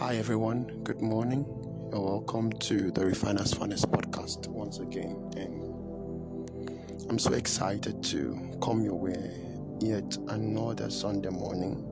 Hi, 0.00 0.16
everyone. 0.16 0.64
Good 0.82 1.02
morning. 1.02 1.44
You're 1.92 2.00
welcome 2.00 2.50
to 2.52 2.90
the 2.90 3.04
Refiners 3.04 3.52
Furnace 3.52 3.84
podcast 3.84 4.48
once 4.48 4.78
again. 4.78 5.30
And 5.36 7.10
I'm 7.10 7.18
so 7.18 7.34
excited 7.34 8.02
to 8.04 8.50
come 8.62 8.82
your 8.82 8.94
way 8.94 9.30
yet 9.78 10.16
another 10.28 10.88
Sunday 10.88 11.28
morning. 11.28 11.84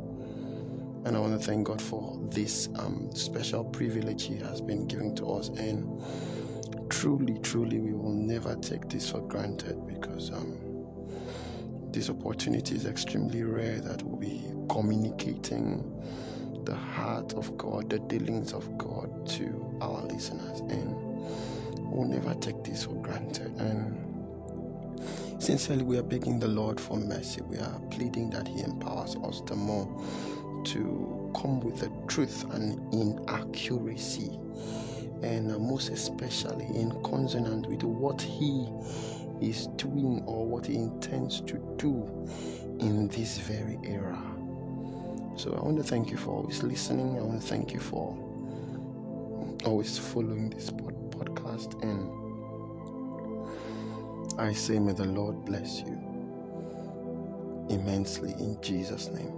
And 1.04 1.18
I 1.18 1.20
want 1.20 1.38
to 1.38 1.46
thank 1.46 1.66
God 1.66 1.82
for 1.82 2.18
this 2.30 2.70
um, 2.76 3.10
special 3.14 3.62
privilege 3.62 4.24
He 4.24 4.36
has 4.38 4.62
been 4.62 4.86
giving 4.86 5.14
to 5.16 5.26
us. 5.32 5.48
And 5.48 6.02
truly, 6.88 7.38
truly, 7.40 7.78
we 7.78 7.92
will 7.92 8.14
never 8.14 8.56
take 8.56 8.88
this 8.88 9.10
for 9.10 9.20
granted 9.20 9.86
because 9.86 10.32
um, 10.32 10.56
this 11.92 12.08
opportunity 12.08 12.74
is 12.74 12.86
extremely 12.86 13.42
rare 13.42 13.82
that 13.82 14.02
we'll 14.02 14.16
be 14.16 14.50
communicating 14.70 15.84
the 16.64 16.74
heart 16.74 17.34
of 17.34 17.56
God, 17.56 17.90
the 17.90 17.98
dealings 17.98 18.52
of 18.52 18.76
God 18.78 19.26
to 19.28 19.78
our 19.80 20.02
listeners, 20.02 20.60
and 20.60 20.94
we'll 21.90 22.08
never 22.08 22.34
take 22.34 22.62
this 22.64 22.84
for 22.84 22.94
granted. 22.94 23.52
And 23.58 23.96
sincerely, 25.42 25.82
we 25.84 25.98
are 25.98 26.02
begging 26.02 26.38
the 26.38 26.48
Lord 26.48 26.80
for 26.80 26.96
mercy. 26.96 27.40
We 27.42 27.58
are 27.58 27.80
pleading 27.90 28.30
that 28.30 28.48
He 28.48 28.62
empowers 28.62 29.16
us 29.16 29.42
the 29.46 29.56
more 29.56 29.86
to 30.64 31.32
come 31.36 31.60
with 31.60 31.80
the 31.80 31.90
truth 32.08 32.44
and 32.52 32.92
in 32.92 33.24
accuracy, 33.28 34.38
and 35.22 35.50
uh, 35.52 35.58
most 35.58 35.88
especially 35.90 36.66
in 36.66 36.90
consonant 37.02 37.66
with 37.66 37.82
what 37.82 38.20
He 38.20 38.68
is 39.40 39.68
doing 39.76 40.22
or 40.26 40.46
what 40.46 40.66
He 40.66 40.76
intends 40.76 41.40
to 41.42 41.54
do 41.78 42.06
in 42.80 43.08
this 43.08 43.38
very 43.38 43.78
era. 43.84 44.20
So 45.38 45.54
I 45.54 45.64
want 45.64 45.76
to 45.76 45.84
thank 45.84 46.10
you 46.10 46.16
for 46.16 46.32
always 46.32 46.64
listening. 46.64 47.16
I 47.16 47.22
want 47.22 47.40
to 47.40 47.46
thank 47.46 47.72
you 47.72 47.78
for 47.78 48.16
always 49.64 49.96
following 49.96 50.50
this 50.50 50.68
pod- 50.68 51.12
podcast. 51.12 51.80
And 51.80 52.10
I 54.40 54.52
say, 54.52 54.80
may 54.80 54.94
the 54.94 55.04
Lord 55.04 55.44
bless 55.44 55.78
you 55.82 55.96
immensely 57.70 58.32
in 58.32 58.60
Jesus' 58.60 59.10
name. 59.10 59.32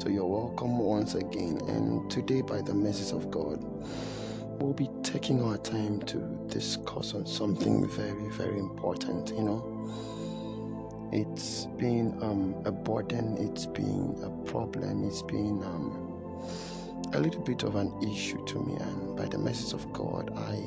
So 0.00 0.08
you're 0.08 0.26
welcome 0.26 0.76
once 0.76 1.14
again. 1.14 1.60
And 1.68 2.10
today, 2.10 2.42
by 2.42 2.60
the 2.60 2.74
mercies 2.74 3.12
of 3.12 3.30
God, 3.30 3.62
we'll 4.60 4.72
be 4.72 4.90
taking 5.04 5.40
our 5.44 5.58
time 5.58 6.00
to 6.02 6.18
discuss 6.48 7.14
on 7.14 7.26
something 7.26 7.86
very, 7.88 8.28
very 8.30 8.58
important, 8.58 9.28
you 9.28 9.42
know 9.42 9.78
it's 11.12 11.66
been 11.78 12.16
um, 12.22 12.54
a 12.64 12.72
burden, 12.72 13.36
it's 13.38 13.66
been 13.66 14.16
a 14.22 14.30
problem, 14.50 15.04
it's 15.04 15.22
been 15.22 15.62
um, 15.64 16.14
a 17.14 17.20
little 17.20 17.42
bit 17.42 17.62
of 17.62 17.76
an 17.76 17.92
issue 18.02 18.44
to 18.46 18.60
me. 18.62 18.76
And 18.76 19.16
by 19.16 19.26
the 19.26 19.38
message 19.38 19.72
of 19.74 19.92
God, 19.92 20.32
I 20.36 20.62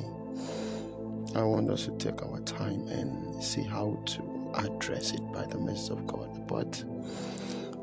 I 1.38 1.42
want 1.42 1.70
us 1.70 1.86
to 1.86 1.92
take 1.92 2.22
our 2.22 2.40
time 2.40 2.88
and 2.88 3.42
see 3.42 3.62
how 3.62 3.98
to 4.06 4.52
address 4.56 5.12
it 5.12 5.22
by 5.32 5.46
the 5.46 5.58
message 5.58 5.92
of 5.92 6.06
God. 6.06 6.46
But 6.46 6.84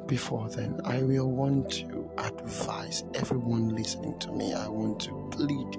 before 0.07 0.49
then, 0.49 0.81
I 0.83 1.01
will 1.01 1.31
want 1.31 1.71
to 1.71 2.09
advise 2.17 3.03
everyone 3.15 3.69
listening 3.69 4.19
to 4.19 4.31
me. 4.31 4.53
I 4.53 4.67
want 4.67 4.99
to 5.01 5.29
plead 5.31 5.77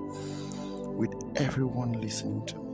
with 0.96 1.14
everyone 1.36 2.00
listening 2.00 2.44
to 2.46 2.56
me 2.56 2.69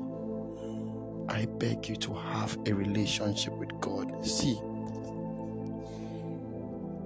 I 1.28 1.46
beg 1.46 1.88
you 1.88 1.96
to 1.96 2.14
have 2.14 2.56
a 2.66 2.72
relationship 2.72 3.52
with 3.54 3.80
God. 3.80 4.24
See, 4.26 4.58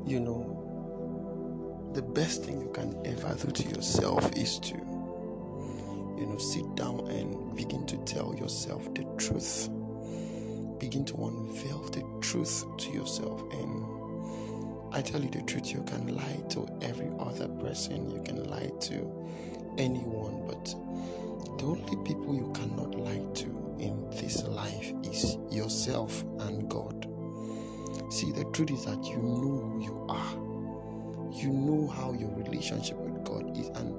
you 0.07 0.21
know, 0.21 1.91
the 1.95 2.03
best 2.03 2.45
thing 2.45 2.61
you 2.61 2.71
can 2.73 2.95
ever 3.05 3.35
do 3.35 3.51
to 3.51 3.69
yourself 3.69 4.31
is 4.37 4.59
to, 4.61 4.75
you 4.75 6.27
know, 6.27 6.39
sit 6.39 6.75
down 6.77 7.09
and 7.09 7.57
begin 7.57 7.87
to 7.87 7.97
tell 7.99 8.35
yourself 8.37 8.93
the 8.95 9.05
truth. 9.19 9.69
Begin 10.79 11.05
to 11.07 11.15
unveil 11.15 11.83
the 11.91 12.05
truth 12.21 12.65
to 12.79 12.91
yourself. 12.91 13.43
And 13.53 14.95
I 14.95 15.03
tell 15.03 15.23
you 15.23 15.31
the 15.31 15.43
truth, 15.43 15.73
you 15.73 15.83
can 15.85 16.15
lie 16.15 16.43
to 16.51 16.69
every 16.83 17.11
other 17.19 17.49
person, 17.49 18.11
you 18.11 18.23
can 18.23 18.45
lie 18.51 18.71
to 18.81 18.95
anyone, 19.79 20.43
but 20.47 20.65
the 21.59 21.65
only 21.65 21.97
people 22.05 22.35
you 22.35 22.53
cannot 22.55 22.95
lie 22.95 23.23
to 23.35 23.70
in 23.81 24.09
this 24.11 24.45
life 24.45 24.93
is 25.05 25.37
yourself 25.51 26.23
and 26.41 26.69
God. 26.69 27.07
See, 28.11 28.33
the 28.33 28.45
truth 28.53 28.71
is 28.71 28.85
that 28.85 29.03
you 29.05 29.17
know 29.17 29.59
who 29.61 29.81
you 29.83 30.07
are, 30.09 31.33
you 31.33 31.51
know 31.51 31.89
how 31.89 32.13
your 32.13 32.31
relationship 32.31 32.97
with 32.99 33.25
God 33.25 33.57
is, 33.57 33.69
and 33.69 33.95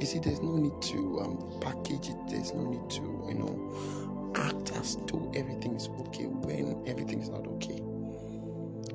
you 0.00 0.06
see, 0.06 0.18
there's 0.20 0.40
no 0.40 0.56
need 0.56 0.80
to 0.82 1.20
um, 1.20 1.58
package 1.60 2.10
it, 2.10 2.16
there's 2.28 2.54
no 2.54 2.64
need 2.70 2.90
to, 2.90 3.02
you 3.28 3.34
know, 3.34 4.32
act 4.36 4.72
as 4.76 4.96
though 5.06 5.32
everything 5.34 5.74
is 5.74 5.88
okay 6.00 6.26
when 6.26 6.82
everything 6.86 7.20
is 7.20 7.28
not 7.28 7.46
okay. 7.46 7.82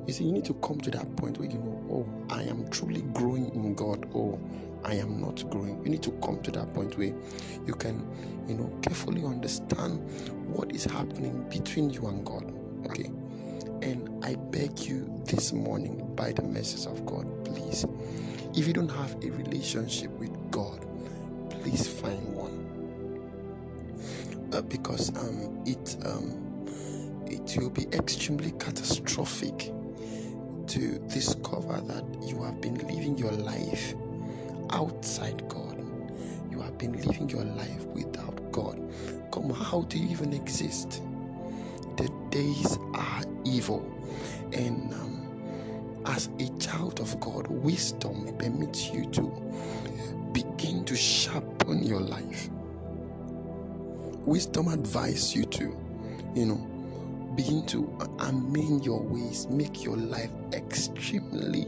You 0.06 0.12
see, 0.12 0.24
you 0.24 0.32
need 0.32 0.44
to 0.46 0.54
come 0.54 0.80
to 0.80 0.90
that 0.92 1.16
point 1.16 1.38
where 1.38 1.48
you 1.48 1.58
know, 1.58 1.84
oh, 1.90 2.34
I 2.34 2.42
am 2.42 2.68
truly 2.70 3.02
growing 3.12 3.54
in 3.54 3.74
God. 3.74 4.08
Oh, 4.14 4.38
I 4.84 4.94
am 4.94 5.20
not 5.20 5.48
growing. 5.50 5.82
You 5.84 5.90
need 5.90 6.02
to 6.02 6.10
come 6.22 6.40
to 6.42 6.50
that 6.52 6.72
point 6.74 6.96
where 6.98 7.14
you 7.66 7.74
can, 7.74 8.06
you 8.46 8.54
know, 8.54 8.70
carefully 8.82 9.24
understand 9.24 9.98
what 10.48 10.72
is 10.72 10.84
happening 10.84 11.48
between 11.48 11.90
you 11.90 12.06
and 12.06 12.24
God. 12.24 12.52
Okay. 12.86 13.10
And 13.82 14.24
I 14.24 14.34
beg 14.34 14.80
you 14.80 15.10
this 15.24 15.52
morning, 15.52 16.14
by 16.14 16.32
the 16.32 16.42
message 16.42 16.86
of 16.86 17.04
God, 17.06 17.26
please, 17.44 17.84
if 18.54 18.66
you 18.66 18.72
don't 18.72 18.90
have 18.90 19.14
a 19.24 19.30
relationship 19.30 20.10
with 20.12 20.30
God, 20.50 20.86
please 21.50 21.86
find 21.88 22.34
one. 22.34 22.60
Uh, 24.52 24.62
because 24.62 25.08
um, 25.16 25.62
it 25.66 25.96
um, 26.04 26.66
it 27.26 27.56
will 27.58 27.70
be 27.70 27.86
extremely 27.92 28.52
catastrophic 28.52 29.72
to 30.68 30.98
discover 31.08 31.80
that 31.80 32.04
you 32.22 32.42
have 32.42 32.60
been 32.60 32.74
living 32.86 33.18
your 33.18 33.32
life 33.32 33.94
outside 34.74 35.48
God. 35.48 35.78
You 36.50 36.60
have 36.60 36.78
been 36.78 36.92
living 37.02 37.30
your 37.30 37.44
life 37.44 37.84
without 37.86 38.52
God. 38.52 38.80
Come, 39.32 39.50
how 39.50 39.82
do 39.82 39.98
you 39.98 40.10
even 40.10 40.32
exist? 40.34 41.02
The 41.96 42.10
days 42.30 42.78
are 42.94 43.22
evil, 43.44 43.82
and 44.52 44.92
um, 44.94 46.02
as 46.06 46.28
a 46.40 46.48
child 46.58 47.00
of 47.00 47.18
God, 47.20 47.46
wisdom 47.48 48.36
permits 48.38 48.90
you 48.90 49.06
to 49.12 49.54
begin 50.32 50.84
to 50.86 50.96
sharpen 50.96 51.84
your 51.84 52.00
life. 52.00 52.50
Wisdom 54.26 54.68
advises 54.68 55.36
you 55.36 55.44
to, 55.46 55.76
you 56.34 56.46
know, 56.46 56.56
begin 57.36 57.66
to 57.66 57.98
amend 58.20 58.84
your 58.84 59.02
ways, 59.02 59.46
make 59.48 59.84
your 59.84 59.96
life 59.96 60.30
extremely, 60.52 61.66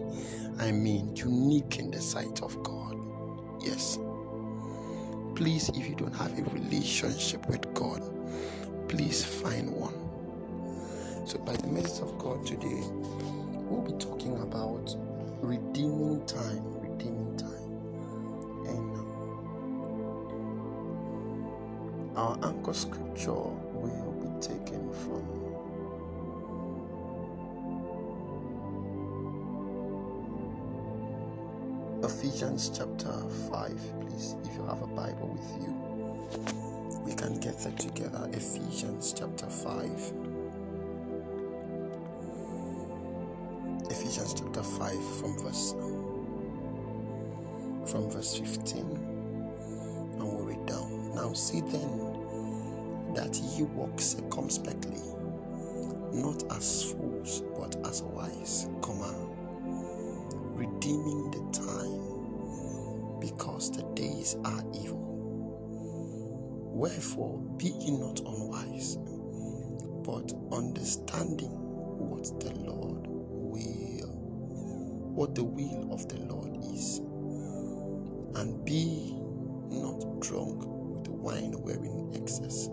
I 0.59 0.73
mean, 0.73 1.15
unique 1.17 1.79
in 1.79 1.91
the 1.91 2.01
sight 2.01 2.41
of 2.43 2.63
God. 2.63 2.97
Yes. 3.61 3.99
Please, 5.35 5.69
if 5.71 5.87
you 5.87 5.95
don't 5.95 6.15
have 6.15 6.37
a 6.39 6.43
relationship 6.51 7.47
with 7.47 7.73
God, 7.75 8.03
please 8.89 9.23
find 9.25 9.71
one. 9.71 9.95
So, 11.27 11.39
by 11.41 11.57
the 11.57 11.67
message 11.67 12.03
of 12.03 12.17
God 12.19 12.47
today, 12.47 12.81
we'll 13.69 13.83
be 13.83 13.93
talking 13.99 14.39
about 14.41 14.95
redeeming 15.43 16.25
time, 16.25 16.81
redeeming 16.81 17.37
time. 17.37 17.91
And 18.67 18.97
um, 18.97 19.29
our 22.17 22.39
anchor 22.49 22.73
scripture 22.73 23.33
will 23.33 24.13
be 24.23 24.41
taken 24.41 24.91
from 24.93 25.46
Ephesians 32.07 32.71
chapter 32.73 33.13
5, 33.51 34.01
please. 34.01 34.37
If 34.45 34.55
you 34.55 34.65
have 34.67 34.81
a 34.81 34.87
Bible 34.87 35.27
with 35.27 35.51
you, 35.61 35.75
we 37.05 37.13
can 37.13 37.41
get 37.41 37.59
that 37.59 37.77
together. 37.81 38.31
Ephesians 38.33 39.13
chapter 39.13 39.47
5. 39.47 40.13
Ephesians 43.91 44.35
chapter 44.35 44.63
5 44.63 45.19
from 45.19 45.37
verse 45.43 45.75
from 47.91 48.09
verse 48.09 48.39
15. 48.39 48.79
And 48.79 50.23
we'll 50.23 50.45
read 50.45 50.65
down. 50.67 51.13
Now 51.13 51.33
see 51.33 51.61
then 51.61 51.91
that 53.17 53.35
ye 53.37 53.65
walk 53.65 54.01
circumspectly, 54.01 55.03
not 56.13 56.45
as 56.53 56.93
fools, 56.93 57.43
but 57.59 57.75
as 57.85 58.03
wise, 58.03 58.69
comma, 58.81 59.13
redeeming 60.55 61.31
the 61.33 61.59
time 61.59 61.96
because 63.27 63.73
the 63.73 63.83
days 63.95 64.37
are 64.45 64.63
evil. 64.73 65.03
Wherefore, 66.73 67.41
be 67.57 67.67
ye 67.67 67.91
not 67.91 68.21
unwise, 68.21 68.99
but 70.05 70.33
understanding 70.57 71.51
what 71.51 72.39
the 72.39 72.55
Lord 72.55 73.07
will, 73.09 74.13
what 75.13 75.35
the 75.35 75.43
will 75.43 75.93
of 75.93 76.09
the 76.09 76.21
Lord 76.21 76.57
is. 76.73 76.99
And 78.39 78.65
be 78.65 79.17
not 79.71 80.21
drunk 80.21 80.63
with 80.65 81.09
wine 81.09 81.55
wherein 81.63 82.13
excess, 82.15 82.69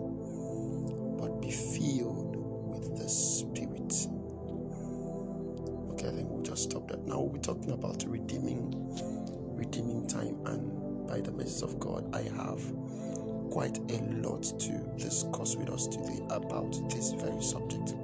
but 1.18 1.40
be 1.40 1.50
filled 1.50 2.36
with 2.68 2.96
the 2.96 3.08
Spirit. 3.08 3.92
Okay, 5.94 6.08
I 6.08 6.12
think 6.12 6.28
we'll 6.30 6.42
just 6.42 6.70
stop 6.70 6.86
that. 6.88 7.04
Now 7.08 7.22
we're 7.22 7.40
talking 7.40 7.72
about 7.72 8.04
redeeming 8.06 8.72
redeeming 9.56 10.06
time 10.06 10.38
and 10.46 11.06
by 11.08 11.20
the 11.20 11.30
mercy 11.32 11.64
of 11.64 11.78
God 11.78 12.14
I 12.14 12.22
have 12.22 12.60
quite 13.50 13.78
a 13.90 14.02
lot 14.26 14.42
to 14.42 14.72
discuss 14.98 15.56
with 15.56 15.70
us 15.70 15.86
today 15.86 16.20
about 16.30 16.72
this 16.90 17.12
very 17.12 17.42
subject. 17.42 17.94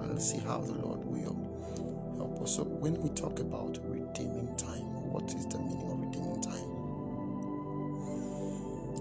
Let's 0.00 0.30
see 0.30 0.38
how 0.38 0.60
the 0.60 0.72
Lord 0.72 1.04
will 1.04 2.16
help 2.16 2.42
us. 2.42 2.56
So 2.56 2.64
when 2.64 3.00
we 3.02 3.10
talk 3.10 3.40
about 3.40 3.78
redeeming 3.84 4.54
time, 4.56 4.84
what 5.12 5.32
is 5.34 5.46
the 5.46 5.58
meaning 5.58 5.90
of 5.90 6.00
redeeming 6.00 6.40
time? 6.40 6.80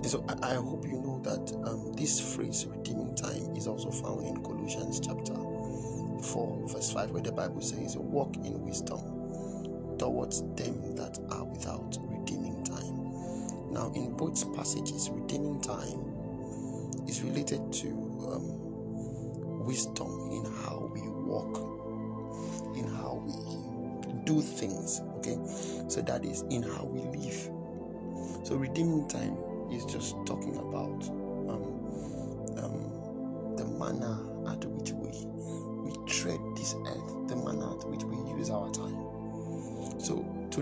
So 0.03 0.25
I, 0.27 0.51
I 0.51 0.55
hope 0.55 0.85
you 0.85 0.99
know 0.99 1.21
that 1.23 1.53
um, 1.67 1.93
this 1.93 2.19
phrase 2.35 2.65
redeeming 2.69 3.15
time 3.15 3.55
is 3.55 3.67
also 3.67 3.91
found 3.91 4.25
in 4.25 4.43
Colossians 4.43 4.99
chapter 4.99 5.33
4, 5.33 6.67
verse 6.67 6.91
5, 6.91 7.11
where 7.11 7.21
the 7.21 7.31
Bible 7.31 7.61
says, 7.61 7.95
Walk 7.97 8.35
in 8.37 8.61
wisdom 8.65 9.18
towards 9.99 10.41
them 10.55 10.95
that 10.95 11.19
are 11.29 11.43
without 11.43 11.97
redeeming 12.07 12.63
time. 12.63 13.71
Now, 13.71 13.91
in 13.93 14.15
both 14.15 14.55
passages, 14.55 15.09
redeeming 15.11 15.61
time 15.61 17.07
is 17.07 17.21
related 17.21 17.71
to 17.73 17.87
um, 18.31 19.65
wisdom 19.65 20.29
in 20.31 20.45
how 20.63 20.89
we 20.93 21.01
walk, 21.01 21.57
in 22.75 22.87
how 22.95 23.21
we 23.25 24.23
do 24.25 24.41
things. 24.41 25.01
Okay, 25.17 25.37
so 25.87 26.01
that 26.01 26.25
is 26.25 26.41
in 26.49 26.63
how 26.63 26.85
we 26.85 27.01
live. 27.17 27.49
So, 28.43 28.55
redeeming 28.55 29.07
time 29.07 29.37
is 29.71 29.85
just 29.85 30.15
talking 30.25 30.55
about 30.57 31.07
um, 31.49 32.55
um, 32.57 33.55
the 33.55 33.65
manner 33.65 34.28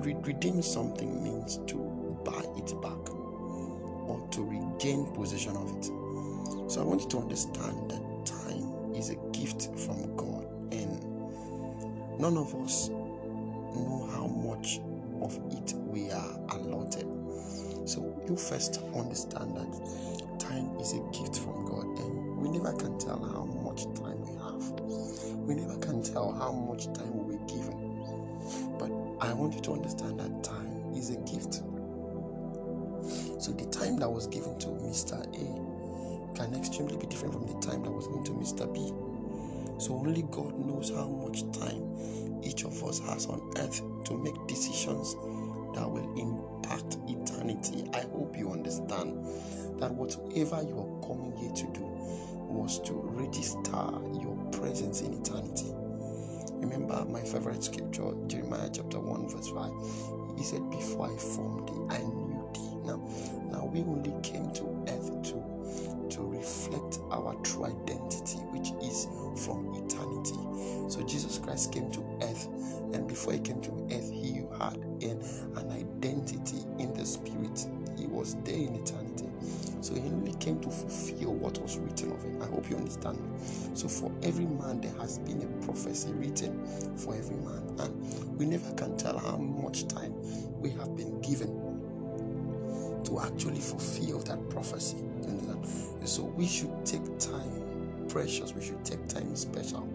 to 0.01 0.07
re- 0.07 0.17
redeem 0.21 0.61
something 0.61 1.23
means 1.23 1.59
to 1.67 1.75
buy 2.23 2.43
it 2.57 2.81
back 2.81 3.09
or 3.13 4.27
to 4.31 4.43
regain 4.43 5.05
possession 5.13 5.55
of 5.55 5.77
it. 5.77 5.85
So 6.71 6.81
I 6.81 6.83
want 6.83 7.01
you 7.01 7.09
to 7.09 7.17
understand 7.19 7.91
that 7.91 8.25
time 8.25 8.93
is 8.93 9.09
a 9.09 9.15
gift 9.31 9.69
from 9.79 10.15
God, 10.15 10.45
and 10.71 12.19
none 12.19 12.37
of 12.37 12.53
us 12.55 12.89
know 12.89 14.09
how 14.11 14.27
much 14.27 14.79
of 15.21 15.39
it 15.51 15.73
we 15.73 16.11
are 16.11 16.39
allotted. 16.49 17.07
So 17.85 18.21
you 18.27 18.35
first 18.35 18.81
understand 18.95 19.55
that 19.55 20.39
time 20.39 20.77
is 20.79 20.93
a 20.93 20.99
gift 21.11 21.39
from 21.39 21.65
God, 21.65 21.85
and 21.99 22.37
we 22.37 22.49
never 22.49 22.73
can 22.73 22.97
tell 22.99 23.23
how 23.23 23.45
much 23.45 23.83
time 23.95 24.21
we 24.21 24.33
have. 24.35 24.71
We 25.47 25.55
never 25.55 25.77
can 25.79 26.03
tell 26.03 26.33
how 26.33 26.51
much 26.51 26.85
time 26.93 27.16
want 29.37 29.53
you 29.53 29.61
to 29.61 29.73
understand 29.73 30.19
that 30.19 30.43
time 30.43 30.93
is 30.95 31.11
a 31.11 31.17
gift. 31.17 31.61
So 33.39 33.51
the 33.51 33.67
time 33.71 33.97
that 33.99 34.09
was 34.09 34.27
given 34.27 34.57
to 34.59 34.67
Mr. 34.67 35.13
A 35.13 36.35
can 36.35 36.53
extremely 36.55 36.97
be 36.97 37.05
different 37.05 37.33
from 37.33 37.47
the 37.47 37.59
time 37.65 37.83
that 37.83 37.91
was 37.91 38.07
given 38.07 38.23
to 38.25 38.31
Mr. 38.31 38.71
B. 38.73 38.91
So 39.79 39.93
only 39.93 40.23
God 40.23 40.57
knows 40.57 40.89
how 40.89 41.07
much 41.07 41.43
time 41.51 42.43
each 42.43 42.63
of 42.65 42.83
us 42.83 42.99
has 42.99 43.27
on 43.27 43.41
earth 43.57 43.81
to 44.05 44.17
make 44.17 44.35
decisions 44.47 45.13
that 45.75 45.89
will 45.89 46.11
impact 46.17 46.97
eternity. 47.07 47.87
I 47.93 48.01
hope 48.01 48.35
you 48.37 48.51
understand 48.51 49.23
that 49.79 49.93
whatever 49.93 50.63
you 50.63 50.79
are 50.79 51.07
coming 51.07 51.35
here 51.37 51.51
to 51.51 51.65
do 51.73 51.85
was 52.49 52.79
to 52.81 52.93
register 52.93 53.83
your 54.19 54.35
presence 54.51 55.01
in 55.01 55.13
eternity. 55.13 55.71
Remember 56.69 57.05
my 57.05 57.21
favorite 57.21 57.63
scripture, 57.63 58.11
Jeremiah 58.27 58.69
chapter 58.71 58.99
1, 58.99 59.29
verse 59.29 59.47
5. 59.51 60.37
He 60.37 60.43
said, 60.43 60.69
Before 60.69 61.09
I 61.09 61.15
formed 61.15 61.69
thee, 61.69 61.95
I 61.95 61.99
knew 61.99 62.43
thee. 62.53 62.75
Now, 62.83 62.97
now 63.49 63.65
we 63.71 63.79
only 63.79 64.13
came 64.21 64.51
to 64.51 64.65
earth 64.91 65.23
to, 65.31 66.09
to 66.13 66.21
reflect 66.27 66.99
our 67.09 67.35
true 67.35 67.67
identity, 67.67 68.39
which 68.51 68.71
is 68.83 69.07
from 69.45 69.71
eternity. 69.79 70.35
So 70.91 71.01
Jesus 71.07 71.37
Christ 71.37 71.71
came 71.71 71.89
to 71.91 72.03
earth, 72.21 72.49
and 72.93 73.07
before 73.07 73.31
he 73.31 73.39
came 73.39 73.61
to 73.61 73.71
earth, 73.89 74.11
he 74.11 74.43
had 74.59 74.75
an, 74.75 75.23
an 75.55 75.71
identity 75.71 76.65
in 76.79 76.93
the 76.93 77.05
spirit. 77.05 77.65
Was 78.07 78.35
there 78.43 78.55
in 78.55 78.75
eternity. 78.75 79.29
So 79.81 79.93
he 79.93 80.01
only 80.01 80.33
came 80.35 80.59
to 80.61 80.69
fulfill 80.69 81.33
what 81.33 81.59
was 81.59 81.77
written 81.77 82.11
of 82.11 82.23
him. 82.23 82.41
I 82.41 82.45
hope 82.47 82.69
you 82.69 82.77
understand 82.77 83.19
me. 83.19 83.39
So 83.73 83.87
for 83.87 84.11
every 84.23 84.45
man, 84.45 84.81
there 84.81 84.93
has 84.99 85.19
been 85.19 85.41
a 85.41 85.65
prophecy 85.65 86.11
written 86.13 86.65
for 86.97 87.15
every 87.15 87.37
man. 87.37 87.63
And 87.79 88.37
we 88.37 88.45
never 88.45 88.73
can 88.73 88.97
tell 88.97 89.17
how 89.17 89.37
much 89.37 89.87
time 89.87 90.13
we 90.59 90.71
have 90.71 90.95
been 90.95 91.21
given 91.21 91.49
to 93.05 93.19
actually 93.19 93.59
fulfill 93.59 94.19
that 94.19 94.49
prophecy. 94.49 94.97
So 96.05 96.23
we 96.23 96.47
should 96.47 96.85
take 96.85 97.03
time 97.19 98.07
precious. 98.09 98.53
We 98.53 98.63
should 98.63 98.83
take 98.83 99.07
time 99.07 99.35
special. 99.35 99.87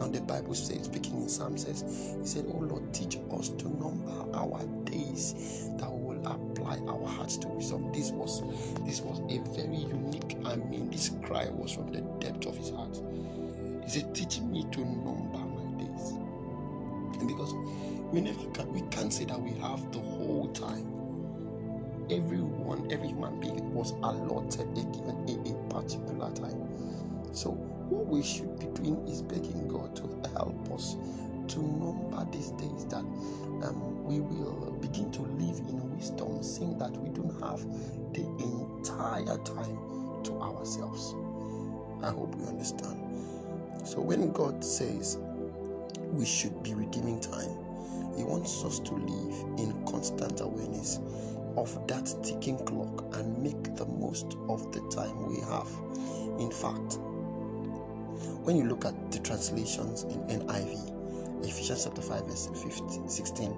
And 0.00 0.12
the 0.12 0.20
Bible 0.20 0.54
says, 0.54 0.86
speaking 0.86 1.22
in 1.22 1.28
Psalm 1.28 1.56
says, 1.56 2.16
He 2.20 2.26
said, 2.26 2.46
Oh 2.52 2.58
Lord, 2.58 2.92
teach 2.92 3.18
us 3.32 3.50
to 3.50 3.68
number 3.68 4.36
our 4.36 4.64
days 4.84 5.70
that 5.78 5.90
we 5.90 6.03
apply 6.26 6.78
our 6.88 7.06
hearts 7.06 7.36
to 7.38 7.48
wisdom. 7.48 7.92
This 7.92 8.10
was 8.10 8.42
this 8.84 9.00
was 9.00 9.20
a 9.32 9.38
very 9.54 9.76
unique, 9.76 10.36
I 10.44 10.56
mean, 10.56 10.90
this 10.90 11.10
cry 11.22 11.48
was 11.50 11.72
from 11.72 11.92
the 11.92 12.00
depth 12.24 12.46
of 12.46 12.56
his 12.56 12.70
heart. 12.70 13.00
He 13.84 13.90
said, 13.90 14.14
Teach 14.14 14.40
me 14.40 14.66
to 14.72 14.80
number 14.80 15.38
my 15.38 15.84
days. 15.84 16.10
And 17.20 17.28
because 17.28 17.52
we 18.12 18.20
never 18.20 18.46
can 18.50 18.72
we 18.72 18.82
can't 18.90 19.12
say 19.12 19.24
that 19.24 19.40
we 19.40 19.52
have 19.60 19.92
the 19.92 20.00
whole 20.00 20.48
time. 20.52 20.90
Everyone, 22.10 22.86
every 22.92 23.08
human 23.08 23.40
being 23.40 23.72
was 23.72 23.92
allotted 24.02 24.60
a 24.60 24.84
given 24.92 25.24
a, 25.26 25.50
a 25.50 25.54
particular 25.72 26.30
time. 26.32 26.68
So 27.32 27.50
what 27.88 28.06
we 28.06 28.22
should 28.22 28.58
be 28.58 28.66
doing 28.80 29.06
is 29.08 29.22
begging 29.22 29.68
God 29.68 29.96
to 29.96 30.30
help 30.34 30.72
us 30.72 30.96
to 31.48 31.60
number 31.60 32.26
these 32.30 32.50
days 32.52 32.84
that 32.86 33.04
um, 33.64 34.04
we 34.04 34.20
will 34.20 34.72
begin 34.80 35.10
to 35.12 35.22
live 35.22 35.58
in 35.58 35.96
wisdom, 35.96 36.42
seeing 36.42 36.78
that 36.78 36.96
we 36.96 37.10
don't 37.10 37.40
have 37.40 37.60
the 38.12 38.22
entire 38.42 39.38
time 39.38 39.78
to 40.24 40.32
ourselves. 40.40 41.14
I 42.02 42.10
hope 42.10 42.34
we 42.36 42.46
understand. 42.46 43.00
So 43.84 44.00
when 44.00 44.32
God 44.32 44.64
says 44.64 45.18
we 46.12 46.26
should 46.26 46.62
be 46.62 46.74
redeeming 46.74 47.20
time, 47.20 47.50
He 48.16 48.24
wants 48.24 48.64
us 48.64 48.78
to 48.80 48.94
live 48.94 49.58
in 49.58 49.84
constant 49.86 50.40
awareness 50.40 51.00
of 51.56 51.86
that 51.86 52.12
ticking 52.22 52.58
clock 52.66 53.14
and 53.14 53.38
make 53.42 53.76
the 53.76 53.86
most 53.86 54.36
of 54.48 54.72
the 54.72 54.80
time 54.90 55.26
we 55.28 55.40
have. 55.40 55.68
In 56.40 56.50
fact, 56.50 56.98
when 58.44 58.56
you 58.56 58.64
look 58.64 58.84
at 58.84 59.12
the 59.12 59.18
translations 59.20 60.02
in 60.04 60.20
NIV, 60.28 60.93
Ephesians 61.44 61.84
chapter 61.84 62.02
5, 62.02 62.26
verse 62.26 62.48
15, 62.54 63.08
16, 63.08 63.56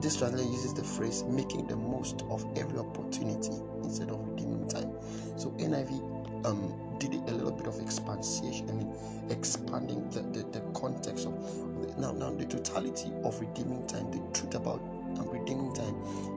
this 0.00 0.16
translation 0.16 0.52
uses 0.52 0.74
the 0.74 0.82
phrase 0.82 1.24
making 1.24 1.66
the 1.66 1.76
most 1.76 2.22
of 2.30 2.44
every 2.56 2.78
opportunity 2.78 3.52
instead 3.82 4.10
of 4.10 4.26
redeeming 4.28 4.66
time. 4.68 4.92
So 5.36 5.50
NIV 5.52 6.46
um, 6.46 6.96
did 6.98 7.14
a 7.14 7.32
little 7.32 7.52
bit 7.52 7.66
of 7.66 7.80
expansion, 7.80 8.68
I 8.68 8.72
mean, 8.72 8.94
expanding 9.30 10.08
the, 10.10 10.20
the, 10.20 10.44
the 10.50 10.60
context 10.72 11.26
of 11.26 11.98
now, 11.98 12.12
now 12.12 12.30
the 12.30 12.46
totality 12.46 13.10
of 13.24 13.38
redeeming 13.40 13.86
time, 13.86 14.10
the 14.10 14.18
truth 14.38 14.54
about 14.54 14.80
um, 15.18 15.28
redeeming 15.30 15.74
time 15.74 15.94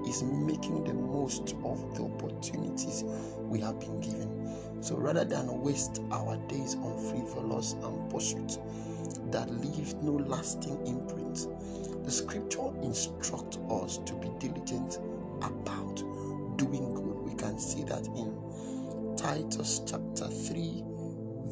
is 0.08 0.24
making 0.24 0.84
the 0.84 0.94
most 0.94 1.56
of 1.64 1.96
the 1.96 2.04
opportunities 2.04 3.04
we 3.40 3.60
have 3.60 3.80
been 3.80 4.00
given. 4.02 4.82
So 4.82 4.96
rather 4.96 5.24
than 5.24 5.62
waste 5.62 6.02
our 6.12 6.38
days 6.48 6.76
on 6.76 6.98
frivolous 6.98 7.74
and 7.74 8.10
pursuits 8.10 8.58
that 9.32 9.50
leave 9.50 9.94
no 9.96 10.14
lasting 10.14 10.86
imprint, 10.86 11.48
the 12.04 12.12
scripture 12.12 12.72
instructs 12.84 13.58
us 13.70 13.98
to 14.06 14.14
be 14.16 14.30
diligent 14.40 15.00
about 15.42 15.98
doing 16.58 16.94
good. 16.94 17.18
We 17.24 17.36
can 17.36 17.60
see 17.60 17.84
that 17.84 18.06
in 18.08 19.16
Titus 19.18 19.82
chapter 19.86 20.28
3, 20.28 20.84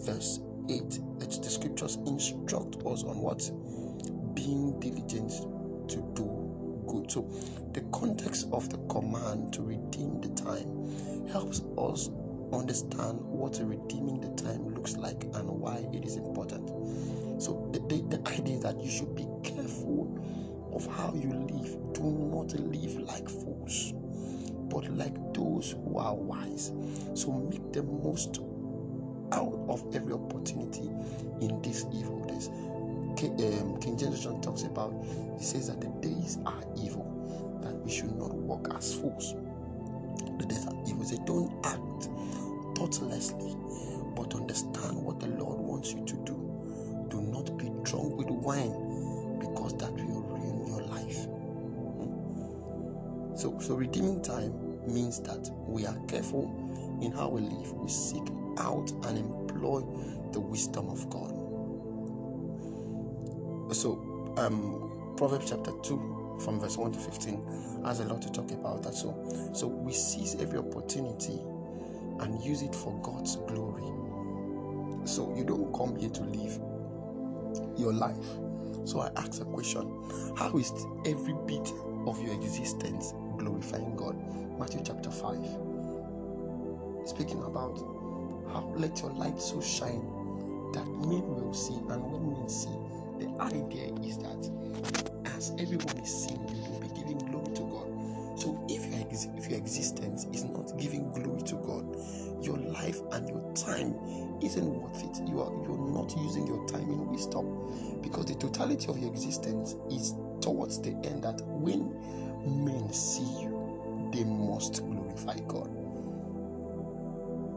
verse 0.06 0.40
8. 0.70 1.20
That 1.20 1.32
the 1.44 1.50
scriptures 1.50 1.96
instruct 2.06 2.78
us 2.86 3.04
on 3.04 3.20
what? 3.20 3.40
Being 4.36 4.80
diligent 4.80 5.32
to 5.90 5.98
do 6.16 6.84
good. 6.88 7.12
So, 7.12 7.30
the 7.74 7.82
context 7.92 8.48
of 8.52 8.70
the 8.70 8.78
command 8.88 9.54
to 9.54 9.62
redeem 9.62 10.22
the 10.22 10.30
time 10.30 11.28
helps 11.30 11.62
us 11.78 12.10
understand 12.52 13.20
what 13.22 13.60
redeeming 13.62 14.20
the 14.20 14.42
time 14.42 14.74
looks 14.74 14.98
like 14.98 15.24
and 15.36 15.48
why 15.48 15.86
it 15.94 16.04
is 16.06 16.16
important. 16.16 16.59
That 18.38 18.80
you 18.80 18.90
should 18.90 19.16
be 19.16 19.26
careful 19.44 20.18
of 20.74 20.86
how 20.86 21.14
you 21.14 21.34
live, 21.34 21.94
do 21.94 22.04
not 22.04 22.54
live 22.54 23.00
like 23.00 23.28
fools, 23.28 23.94
but 24.70 24.88
like 24.96 25.34
those 25.34 25.72
who 25.72 25.98
are 25.98 26.16
wise. 26.16 26.72
So 27.16 27.32
make 27.32 27.74
the 27.74 27.84
most 27.84 28.40
out 29.32 29.60
of 29.68 29.84
every 29.96 30.14
opportunity 30.14 30.90
in 31.42 31.62
these 31.62 31.86
evil 31.94 32.24
days. 32.26 32.50
King, 33.18 33.34
um, 33.62 33.80
King 33.82 33.98
James 33.98 34.24
Version 34.24 34.42
talks 34.42 34.64
about, 34.64 34.94
he 35.38 35.44
says 35.44 35.68
that 35.68 35.82
the 35.82 35.90
days 36.08 36.38
are 36.46 36.64
evil, 36.78 37.60
that 37.64 37.74
we 37.84 37.92
should 37.92 38.16
not 38.16 38.34
walk 38.34 38.68
as 38.76 38.94
fools. 38.94 39.36
The 40.38 40.46
days 40.46 40.66
are 40.68 40.76
evil. 40.88 41.04
They 41.04 41.18
don't 41.26 41.66
act 41.66 42.10
thoughtlessly, 42.78 43.56
but 44.16 44.36
understand 44.36 45.04
what 45.04 45.20
the 45.20 45.28
Lord 45.28 45.60
wants 45.60 45.94
you 45.94 46.06
to 46.06 46.16
do. 46.26 46.46
Do 47.10 47.22
not 47.22 47.58
drunk 47.90 48.16
with 48.16 48.30
wine 48.30 49.40
because 49.40 49.74
that 49.78 49.92
will 49.94 50.22
ruin 50.22 50.68
your 50.68 50.82
life. 50.84 51.26
Hmm. 51.98 53.36
So, 53.36 53.58
so 53.60 53.76
redeeming 53.76 54.22
time 54.22 54.54
means 54.88 55.20
that 55.22 55.50
we 55.68 55.86
are 55.86 55.98
careful 56.08 57.00
in 57.02 57.12
how 57.12 57.30
we 57.30 57.42
live. 57.42 57.74
We 57.74 57.90
seek 57.90 58.24
out 58.58 58.92
and 59.08 59.18
employ 59.18 59.82
the 60.32 60.40
wisdom 60.40 60.90
of 60.90 61.10
God. 61.10 61.36
So, 63.76 64.34
um, 64.38 65.14
Proverbs 65.18 65.50
chapter 65.50 65.72
2, 65.84 66.38
from 66.44 66.60
verse 66.60 66.78
1 66.78 66.92
to 66.92 67.00
15, 67.00 67.84
has 67.86 68.00
a 68.02 68.06
lot 68.06 68.22
to 68.22 68.32
talk 68.32 68.52
about 68.52 68.84
that. 68.84 68.94
So, 68.94 69.52
so 69.54 69.68
we 69.68 69.94
seize 69.94 70.36
every 70.36 70.60
opportunity 70.60 71.40
and 72.20 72.44
use 72.44 72.62
it 72.62 72.76
for 72.76 72.94
God's 73.02 73.36
glory. 73.36 73.84
So, 75.08 75.34
you 75.36 75.44
don't 75.44 75.74
come 75.74 75.96
here 75.96 76.10
to 76.10 76.22
live 76.24 76.60
your 77.80 77.94
life. 77.94 78.26
So, 78.86 79.00
I 79.02 79.12
ask 79.18 79.42
a 79.42 79.46
question 79.46 79.92
How 80.38 80.56
is 80.58 80.72
every 81.06 81.34
bit 81.48 81.72
of 82.06 82.22
your 82.22 82.34
existence 82.34 83.14
glorifying 83.38 83.96
God? 83.96 84.16
Matthew 84.60 84.82
chapter 84.84 85.10
5. 85.12 85.38
Speaking 87.06 87.44
about 87.44 87.78
how 88.52 88.72
let 88.76 89.00
your 89.02 89.12
light 89.12 89.40
so 89.42 89.62
shine 89.62 90.02
that 90.74 90.86
men 90.88 91.26
will 91.28 91.54
see, 91.54 91.76
and 91.76 92.04
when 92.12 92.34
men 92.34 92.50
see, 92.50 92.70
the 93.20 93.28
idea 93.42 93.94
is 94.04 94.18
that 94.20 94.50
as 95.38 95.52
everyone 95.60 95.98
is 95.98 96.10
seeing, 96.26 96.42
you 96.50 96.72
will 96.72 96.80
be 96.82 96.90
giving 96.90 97.29
ex- 99.10 99.28
if 99.36 99.50
your 99.50 99.60
existence 99.60 100.26
is 100.34 100.44
not 100.46 100.78
giving 100.78 101.12
glory 101.12 101.42
to 101.44 101.56
God, 101.56 101.96
your 102.44 102.58
life 102.58 103.00
and 103.12 103.28
your 103.30 103.54
time 103.54 103.96
isn't 104.42 104.66
worth 104.66 105.04
it. 105.04 105.28
You 105.30 105.42
are 105.42 105.52
you're 105.64 105.94
not 105.94 106.14
using 106.18 106.48
your 106.48 106.66
time 106.68 106.90
in 106.90 107.08
wisdom 107.10 108.02
because 108.02 108.26
the 108.26 108.36
totality 108.36 108.88
of 108.88 108.98
your 109.00 109.10
existence 109.12 109.76
is 109.92 110.14
towards 110.42 110.82
the 110.82 110.92
end 111.06 111.24
that 111.24 111.42
when 111.46 111.92
men 112.66 112.92
see 112.94 113.42
you, 113.42 114.10
they 114.14 114.24
must 114.24 114.84
glorify 114.86 115.38
God. 115.48 115.70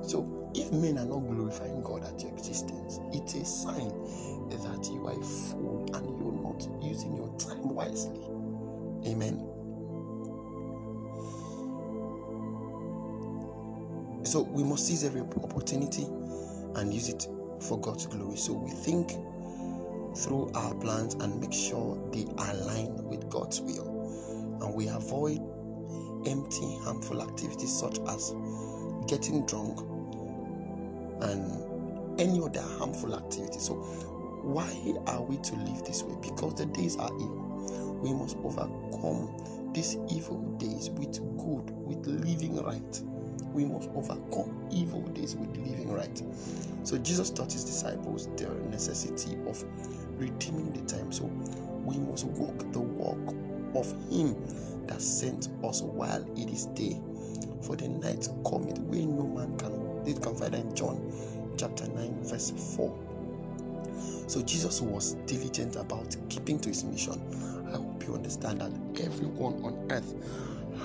So 0.03 0.51
if 0.55 0.73
men 0.73 0.99
are 0.99 1.07
not 1.07 1.21
glorifying 1.21 1.83
God 1.83 2.05
at 2.05 2.21
your 2.23 2.33
existence, 2.33 3.01
it's 3.13 3.35
a 3.35 3.45
sign 3.45 3.89
that 4.51 4.91
you 4.91 5.07
are 5.07 5.13
a 5.13 5.25
fool 5.25 5.89
and 5.95 6.07
you're 6.19 6.33
not 6.43 6.69
using 6.83 7.17
your 7.17 7.29
time 7.39 7.75
wisely. 7.75 8.21
Amen. 9.07 9.47
So 14.33 14.41
we 14.41 14.65
must 14.65 14.87
seize 14.87 15.05
every 15.05 15.21
opportunity 15.21 16.05
and 16.77 16.95
use 16.95 17.11
it 17.11 17.29
for 17.61 17.79
God's 17.79 18.07
glory. 18.07 18.39
So 18.39 18.55
we 18.55 18.71
think 18.71 19.11
through 20.17 20.51
our 20.55 20.75
plans 20.77 21.13
and 21.17 21.39
make 21.39 21.53
sure 21.53 22.01
they 22.15 22.23
align 22.39 22.95
with 23.05 23.29
God's 23.29 23.61
will. 23.61 24.59
And 24.63 24.75
we 24.75 24.89
avoid 24.89 25.39
empty, 26.27 26.79
harmful 26.81 27.21
activities 27.21 27.79
such 27.79 27.99
as 28.09 28.35
getting 29.07 29.45
drunk 29.45 29.81
and 31.21 32.19
any 32.19 32.41
other 32.41 32.63
harmful 32.63 33.15
activity. 33.15 33.59
So, 33.59 33.75
why 33.75 34.95
are 35.09 35.23
we 35.23 35.37
to 35.37 35.57
live 35.57 35.85
this 35.85 36.05
way? 36.05 36.17
Because 36.23 36.55
the 36.55 36.65
days 36.65 36.97
are 36.97 37.13
evil. 37.17 38.01
We 38.03 38.15
must 38.15 38.39
overcome 38.39 39.71
these 39.75 39.99
evil 40.11 40.41
days 40.57 40.89
with 40.89 41.21
good, 41.37 41.71
with 41.71 42.07
living 42.07 42.57
right. 42.63 43.03
We 43.53 43.65
must 43.65 43.91
overcome 43.95 44.69
evil 44.71 45.03
days 45.09 45.37
with 45.37 45.57
living 45.57 45.93
right. 45.93 46.23
So 46.85 46.99
Jesus 46.99 47.31
taught 47.31 47.53
his 47.53 47.65
disciples 47.65 48.29
the 48.37 48.49
necessity 48.71 49.37
of 49.47 49.63
redeeming 50.19 50.73
the 50.73 50.81
time. 50.93 51.13
So 51.13 51.25
we 51.85 51.99
must 51.99 52.25
walk 52.27 52.73
the 52.73 52.81
walk 52.81 53.35
of 53.75 53.91
him 54.11 54.37
that 54.87 55.01
sent 55.01 55.49
us 55.65 55.83
while 55.83 56.25
it 56.37 56.51
is 56.51 56.67
day. 56.67 57.01
For 57.63 57.77
the 57.77 57.89
night 57.89 58.29
cometh 58.45 58.79
when 58.81 59.17
no 59.17 59.25
man 59.25 59.57
can. 59.59 60.05
This 60.05 60.19
can 60.19 60.35
find 60.35 60.55
in 60.55 60.75
John 60.75 61.13
chapter 61.57 61.87
9, 61.89 62.25
verse 62.25 62.51
4. 62.77 64.25
So 64.27 64.43
Jesus 64.43 64.81
was 64.81 65.15
diligent 65.27 65.77
about 65.77 66.17
keeping 66.29 66.59
to 66.61 66.71
his 66.71 66.85
mission. 66.85 67.21
I 67.69 67.77
hope 67.77 68.05
you 68.07 68.15
understand 68.15 68.61
that 68.61 68.73
everyone 69.05 69.63
on 69.63 69.87
earth 69.91 70.15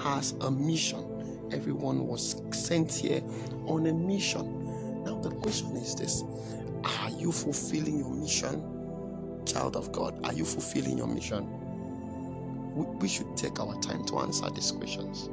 has 0.04 0.34
a 0.42 0.52
mission. 0.52 1.17
Everyone 1.52 2.08
was 2.08 2.42
sent 2.52 2.92
here 2.94 3.22
on 3.66 3.88
a 3.88 3.94
mission. 3.94 5.04
Now 5.04 5.20
the 5.20 5.32
question 5.32 5.76
is 5.78 5.96
this: 5.96 6.24
Are 6.84 7.10
you 7.12 7.32
fulfilling 7.32 8.00
your 8.00 8.12
mission, 8.12 8.62
child 9.46 9.76
of 9.76 9.92
God? 9.92 10.20
Are 10.26 10.34
you 10.34 10.46
fulfilling 10.46 10.98
your 10.98 11.08
mission? 11.08 11.48
We, 13.00 13.08
should 13.08 13.36
take 13.36 13.60
our 13.60 13.80
time 13.82 14.06
to 14.06 14.20
answer 14.20 14.48
these 14.52 14.72
questions. 14.72 15.30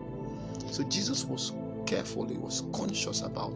So 0.71 0.83
Jesus 0.85 1.26
was 1.26 1.52
careful, 1.85 2.26
he 2.26 2.38
was 2.38 2.62
conscious 2.73 3.21
about 3.21 3.52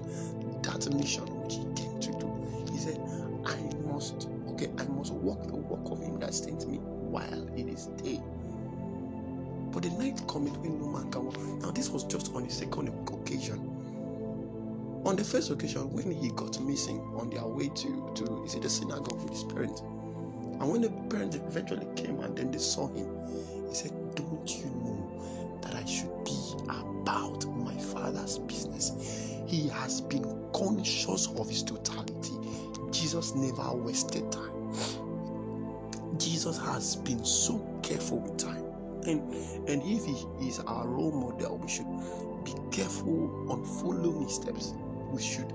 that 0.62 0.92
mission 0.94 1.24
which 1.42 1.54
he 1.54 1.64
came 1.74 1.98
to 2.00 2.12
do. 2.18 2.70
He 2.70 2.78
said, 2.78 3.00
I 3.46 3.56
must, 3.86 4.28
okay, 4.50 4.68
I 4.78 4.84
must 4.88 5.14
walk 5.14 5.46
the 5.46 5.56
walk 5.56 5.90
of 5.90 6.02
him 6.02 6.18
that 6.20 6.34
sent 6.34 6.68
me 6.68 6.78
while 6.78 7.48
it 7.56 7.66
is 7.66 7.86
day. 8.02 8.20
But 9.72 9.82
the 9.82 9.90
night 9.90 10.20
cometh 10.26 10.56
when 10.58 10.78
no 10.80 10.88
man 10.88 11.10
can 11.10 11.26
walk. 11.26 11.38
Now, 11.60 11.70
this 11.70 11.90
was 11.90 12.04
just 12.04 12.34
on 12.34 12.44
the 12.44 12.50
second 12.50 12.88
occasion. 13.08 13.58
On 15.04 15.16
the 15.16 15.24
first 15.24 15.50
occasion, 15.50 15.92
when 15.92 16.10
he 16.10 16.30
got 16.30 16.60
missing 16.60 17.00
on 17.16 17.30
their 17.30 17.46
way 17.46 17.68
to, 17.68 18.12
to 18.16 18.44
is 18.44 18.54
it 18.54 18.62
the 18.62 18.70
synagogue 18.70 19.22
with 19.22 19.30
his 19.30 19.44
parents? 19.44 19.80
And 19.80 20.70
when 20.70 20.80
the 20.82 20.90
parents 21.08 21.36
eventually 21.36 21.86
came 21.94 22.20
and 22.20 22.36
then 22.36 22.50
they 22.50 22.58
saw 22.58 22.88
him, 22.88 23.06
he 23.68 23.74
said, 23.74 23.92
Don't 24.16 24.50
you 24.58 24.66
know 24.66 25.58
that 25.62 25.74
I 25.74 25.84
should 25.84 26.24
be 26.24 26.36
about 26.68 27.44
my 27.56 27.76
father's 27.76 28.38
business? 28.40 29.38
He 29.46 29.68
has 29.68 30.00
been 30.00 30.24
conscious 30.52 31.28
of 31.28 31.48
his 31.48 31.62
totality. 31.62 32.34
Jesus 32.90 33.34
never 33.34 33.72
wasted 33.74 34.30
time. 34.32 34.72
Jesus 36.18 36.58
has 36.58 36.96
been 36.96 37.24
so 37.24 37.58
careful 37.82 38.18
with 38.18 38.36
time. 38.36 38.67
And, 39.06 39.32
and 39.68 39.82
if 39.84 40.04
he 40.04 40.48
is 40.48 40.60
our 40.60 40.86
role 40.86 41.12
model, 41.12 41.58
we 41.58 41.68
should 41.68 41.86
be 42.44 42.54
careful 42.70 43.50
on 43.50 43.64
following 43.64 44.24
his 44.24 44.34
steps. 44.34 44.74
We 45.10 45.22
should 45.22 45.50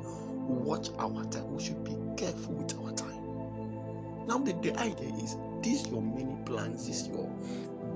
watch 0.48 0.90
our 0.98 1.24
time. 1.26 1.54
We 1.56 1.64
should 1.64 1.84
be 1.84 1.96
careful 2.18 2.56
with 2.56 2.78
our 2.80 2.92
time. 2.94 3.24
Now, 4.28 4.38
the, 4.38 4.54
the 4.54 4.78
idea 4.80 5.14
is 5.16 5.38
these 5.62 5.88
your 5.88 6.02
many 6.02 6.38
plans, 6.46 6.88
these 6.88 7.08
your 7.08 7.30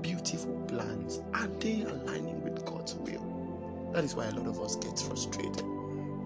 beautiful 0.02 0.54
plans, 0.68 1.20
are 1.34 1.48
they 1.58 1.82
aligning 1.82 2.42
with 2.42 2.64
God's 2.64 2.94
will? 2.94 3.90
That 3.92 4.04
is 4.04 4.14
why 4.14 4.26
a 4.26 4.30
lot 4.32 4.46
of 4.46 4.60
us 4.60 4.76
get 4.76 4.98
frustrated. 4.98 5.64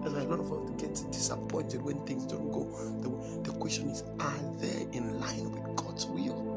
That's 0.03 0.15
a 0.15 0.23
lot 0.25 0.39
of 0.39 0.51
us 0.51 0.69
get 0.77 0.93
disappointed 1.11 1.81
when 1.81 2.05
things 2.05 2.25
don't 2.25 2.51
go. 2.51 2.65
The, 3.01 3.49
the 3.49 3.57
question 3.57 3.89
is, 3.89 4.03
are 4.19 4.37
they 4.57 4.85
in 4.91 5.19
line 5.19 5.51
with 5.51 5.75
God's 5.77 6.05
will? 6.05 6.52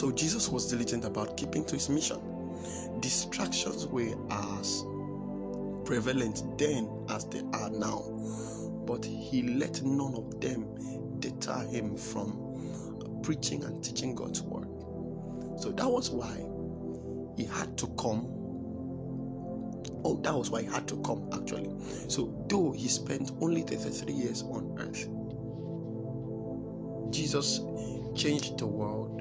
So 0.00 0.10
Jesus 0.10 0.48
was 0.48 0.66
diligent 0.70 1.04
about 1.04 1.36
keeping 1.36 1.62
to 1.66 1.74
his 1.74 1.90
mission. 1.90 2.18
Distractions 3.00 3.86
were 3.86 4.16
as 4.30 4.82
prevalent 5.84 6.42
then 6.56 6.88
as 7.10 7.26
they 7.26 7.42
are 7.52 7.68
now, 7.68 8.00
but 8.86 9.04
he 9.04 9.42
let 9.42 9.82
none 9.82 10.14
of 10.14 10.40
them 10.40 11.18
deter 11.20 11.66
him 11.66 11.98
from 11.98 13.20
preaching 13.22 13.62
and 13.62 13.84
teaching 13.84 14.14
God's 14.14 14.40
word. 14.40 14.68
So 15.60 15.70
that 15.72 15.86
was 15.86 16.08
why 16.08 16.34
he 17.36 17.44
had 17.44 17.76
to 17.76 17.86
come 17.98 18.36
Oh, 20.02 20.16
that 20.22 20.34
was 20.34 20.48
why 20.50 20.62
he 20.62 20.68
had 20.68 20.88
to 20.88 20.96
come 21.02 21.28
actually. 21.34 21.68
So, 22.08 22.42
though 22.48 22.72
he 22.72 22.88
spent 22.88 23.32
only 23.42 23.60
33 23.60 24.14
years 24.14 24.42
on 24.44 24.74
earth, 24.78 25.10
Jesus 27.12 27.60
changed 28.14 28.56
the 28.58 28.66
world 28.66 29.19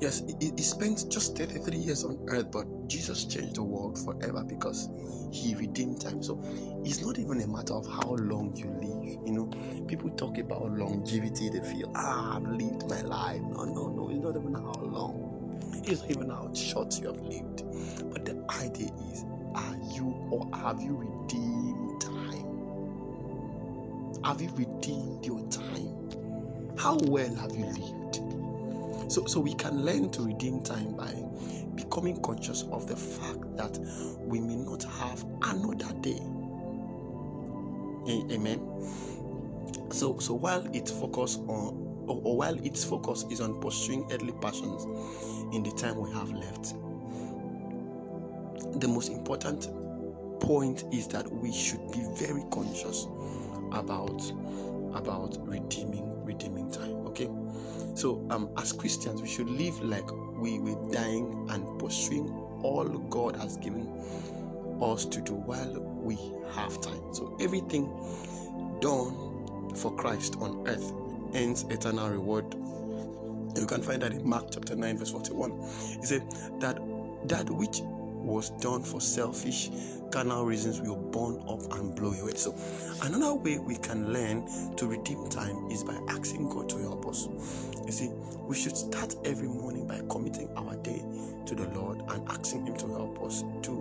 Yes, 0.00 0.22
he, 0.40 0.52
he 0.54 0.62
spent 0.62 1.10
just 1.10 1.38
33 1.38 1.76
years 1.78 2.04
on 2.04 2.18
earth, 2.28 2.50
but 2.52 2.66
Jesus 2.86 3.24
changed 3.24 3.56
the 3.56 3.62
world 3.62 3.98
forever 3.98 4.44
because 4.44 4.90
he 5.32 5.54
redeemed 5.54 6.00
time. 6.02 6.22
So 6.22 6.38
it's 6.84 7.00
not 7.02 7.18
even 7.18 7.40
a 7.40 7.46
matter 7.46 7.74
of 7.74 7.86
how 7.86 8.10
long 8.16 8.54
you 8.54 8.68
live. 8.68 9.26
You 9.26 9.32
know, 9.32 9.46
people 9.86 10.10
talk 10.10 10.38
about 10.38 10.70
longevity, 10.72 11.48
they 11.48 11.60
feel, 11.60 11.90
ah, 11.94 12.36
I've 12.36 12.42
lived 12.46 12.88
my 12.88 13.00
life. 13.02 13.40
No, 13.40 13.64
no, 13.64 13.88
no, 13.88 14.10
it's 14.10 14.22
not 14.22 14.36
even 14.36 14.54
how 14.54 14.72
long, 14.82 15.82
it's 15.86 16.02
not 16.02 16.10
even 16.10 16.30
how 16.30 16.52
short 16.52 17.00
you 17.00 17.06
have 17.08 17.20
lived. 17.22 17.64
But 18.12 18.26
the 18.26 18.44
idea 18.60 18.90
is, 19.12 19.24
are 19.54 19.76
you 19.94 20.14
or 20.30 20.46
have 20.58 20.80
you 20.82 20.94
redeemed 20.96 22.00
time? 22.02 22.68
Have 24.24 24.42
you 24.42 24.50
redeemed 24.56 25.24
your 25.24 25.40
time? 25.48 26.10
How 26.76 26.98
well 27.04 27.34
have 27.36 27.56
you 27.56 27.66
lived? 27.66 28.25
So, 29.08 29.24
so 29.26 29.40
we 29.40 29.54
can 29.54 29.84
learn 29.84 30.10
to 30.10 30.22
redeem 30.22 30.62
time 30.62 30.96
by 30.96 31.14
becoming 31.74 32.20
conscious 32.22 32.64
of 32.72 32.86
the 32.86 32.96
fact 32.96 33.56
that 33.56 33.78
we 34.20 34.40
may 34.40 34.56
not 34.56 34.82
have 34.82 35.24
another 35.42 35.92
day. 36.00 36.20
Amen. 38.08 38.60
So, 39.90 40.18
so 40.18 40.34
while 40.34 40.64
its 40.74 40.90
focus 40.90 41.36
on, 41.48 42.04
or, 42.06 42.20
or 42.24 42.36
while 42.36 42.54
its 42.64 42.84
focus 42.84 43.24
is 43.30 43.40
on 43.40 43.60
pursuing 43.60 44.06
earthly 44.12 44.32
passions 44.40 44.84
in 45.54 45.62
the 45.62 45.72
time 45.72 45.96
we 45.96 46.10
have 46.12 46.30
left, 46.32 46.74
the 48.80 48.88
most 48.88 49.08
important 49.10 49.68
point 50.40 50.84
is 50.92 51.08
that 51.08 51.30
we 51.32 51.52
should 51.52 51.90
be 51.92 52.04
very 52.14 52.44
conscious 52.50 53.06
about 53.72 54.20
about 54.94 55.36
redeeming 55.46 56.24
redeeming 56.24 56.70
time 56.70 56.94
okay 57.06 57.28
so 57.96 58.24
um 58.30 58.48
as 58.56 58.72
christians 58.72 59.20
we 59.22 59.28
should 59.28 59.48
live 59.48 59.78
like 59.82 60.08
we 60.38 60.58
were 60.58 60.92
dying 60.92 61.46
and 61.50 61.78
pursuing 61.80 62.28
all 62.62 62.84
god 62.84 63.36
has 63.36 63.56
given 63.56 63.86
us 64.82 65.04
to 65.06 65.20
do 65.20 65.32
while 65.34 65.80
we 65.80 66.16
have 66.54 66.80
time. 66.80 67.00
So 67.12 67.36
everything 67.40 67.86
done 68.80 69.74
for 69.74 69.94
christ 69.96 70.36
on 70.40 70.66
earth 70.68 70.92
ends 71.34 71.64
eternal 71.70 72.08
reward. 72.10 72.54
You 73.56 73.66
can 73.66 73.82
find 73.82 74.02
that 74.02 74.12
in 74.12 74.28
mark 74.28 74.48
chapter 74.50 74.76
9 74.76 74.98
verse 74.98 75.10
41 75.10 75.50
he 76.00 76.06
said 76.06 76.22
that 76.60 76.78
that 77.28 77.48
which 77.50 77.80
was 78.26 78.50
done 78.50 78.82
for 78.82 79.00
selfish 79.00 79.70
carnal 80.10 80.44
reasons 80.44 80.80
will 80.80 80.96
burn 80.96 81.42
up 81.48 81.60
and 81.78 81.94
blow 81.94 82.12
away. 82.12 82.34
So, 82.34 82.54
another 83.02 83.34
way 83.34 83.58
we 83.58 83.76
can 83.76 84.12
learn 84.12 84.48
to 84.76 84.86
redeem 84.86 85.28
time 85.28 85.70
is 85.70 85.84
by 85.84 85.98
asking 86.08 86.48
God 86.48 86.68
to 86.70 86.78
help 86.78 87.06
us. 87.06 87.28
You 87.84 87.92
see, 87.92 88.10
we 88.42 88.56
should 88.56 88.76
start 88.76 89.14
every 89.24 89.48
morning 89.48 89.86
by 89.86 90.00
committing 90.08 90.48
our 90.56 90.76
day 90.76 91.04
to 91.46 91.54
the 91.54 91.68
Lord 91.78 92.02
and 92.08 92.28
asking 92.28 92.66
Him 92.66 92.76
to 92.78 92.86
help 92.88 93.22
us 93.22 93.44
do 93.62 93.76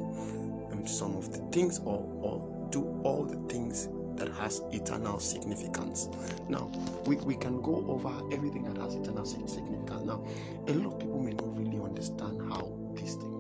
um, 0.72 0.86
some 0.86 1.16
of 1.16 1.32
the 1.32 1.40
things 1.52 1.80
or, 1.80 2.06
or 2.22 2.68
do 2.70 2.84
all 3.04 3.24
the 3.24 3.38
things 3.52 3.90
that 4.16 4.30
has 4.30 4.62
eternal 4.72 5.20
significance. 5.20 6.10
Now, 6.48 6.72
we, 7.06 7.18
we 7.18 7.36
can 7.36 7.62
go 7.62 7.86
over 7.88 8.12
everything 8.34 8.64
that 8.64 8.82
has 8.82 8.96
eternal 8.96 9.26
significance. 9.26 10.06
Now, 10.06 10.26
a 10.68 10.74
lot 10.74 10.94
of 10.94 11.00
people 11.00 11.20
may 11.20 11.34
not 11.34 11.58
really 11.58 11.80
understand 11.84 12.42
how 12.50 12.72
this 12.94 13.16
thing 13.16 13.32
works. 13.32 13.35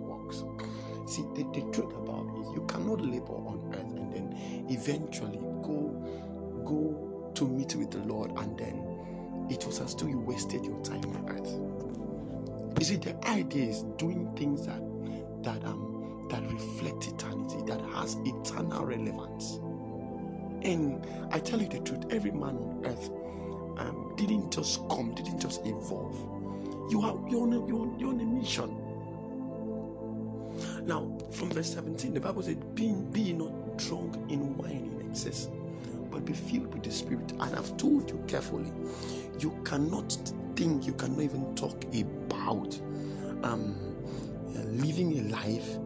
See, 1.06 1.24
the, 1.36 1.44
the 1.54 1.62
truth 1.72 1.94
about 1.96 2.28
it 2.36 2.42
is 2.42 2.48
you 2.56 2.66
cannot 2.68 3.02
labor 3.02 3.34
on 3.34 3.72
earth 3.74 3.80
and 3.96 4.12
then 4.14 4.66
eventually 4.70 5.38
go 5.62 5.92
go 6.66 7.32
to 7.36 7.48
meet 7.48 7.76
with 7.76 7.92
the 7.92 8.00
Lord 8.00 8.32
and 8.38 8.58
then 8.58 9.48
it 9.50 9.66
was 9.66 9.80
as 9.82 9.96
though 9.96 10.08
you 10.08 10.20
wasted 10.20 10.66
your 10.66 10.82
time 10.84 11.04
on 11.06 11.30
earth. 11.30 12.80
You 12.80 12.86
see, 12.86 12.96
the 12.98 13.16
idea 13.28 13.66
is 13.70 13.84
doing 13.98 14.34
things 14.36 14.66
that 14.66 14.82
that 15.44 15.64
um 15.66 16.28
that 16.30 16.42
reflect 16.52 17.08
eternity, 17.08 17.58
that 17.68 17.82
has 17.94 18.18
eternal 18.26 18.86
relevance. 18.86 19.60
And 20.64 21.06
I 21.32 21.40
tell 21.40 21.62
you 21.62 21.68
the 21.70 21.80
truth, 21.82 22.06
every 22.10 22.32
man 22.32 22.58
on 22.58 22.82
earth 22.86 23.10
um, 23.78 24.14
didn't 24.18 24.52
just 24.52 24.80
come, 24.90 25.14
didn't 25.14 25.40
just 25.40 25.62
evolve. 25.66 26.16
You 26.92 27.02
are 27.02 27.18
you're 27.30 27.44
on 27.44 27.54
a, 27.54 27.68
you're, 27.68 27.94
you're 28.00 28.10
on 28.10 28.20
a 28.20 28.26
mission 28.26 28.85
now, 30.86 31.18
from 31.32 31.50
verse 31.50 31.74
17, 31.74 32.14
the 32.14 32.20
Bible 32.20 32.44
said, 32.44 32.76
Be, 32.76 33.34
not 33.34 33.78
drunk 33.78 34.16
in 34.30 34.56
wine 34.58 35.00
in 35.00 35.10
excess, 35.10 35.50
but 36.12 36.26
be 36.26 36.34
filled 36.34 36.74
with 36.74 36.84
the 36.84 36.92
Spirit. 36.92 37.32
And 37.32 37.56
I've 37.56 37.76
told 37.78 38.10
you 38.10 38.24
carefully, 38.28 38.72
you 39.40 39.58
cannot 39.64 40.18
think, 40.56 40.86
you 40.86 40.94
cannot 40.94 41.22
even 41.22 41.56
talk 41.56 41.84
about 41.86 42.80
um, 43.44 43.76
living 44.54 45.20
a 45.20 45.22
life 45.32 45.78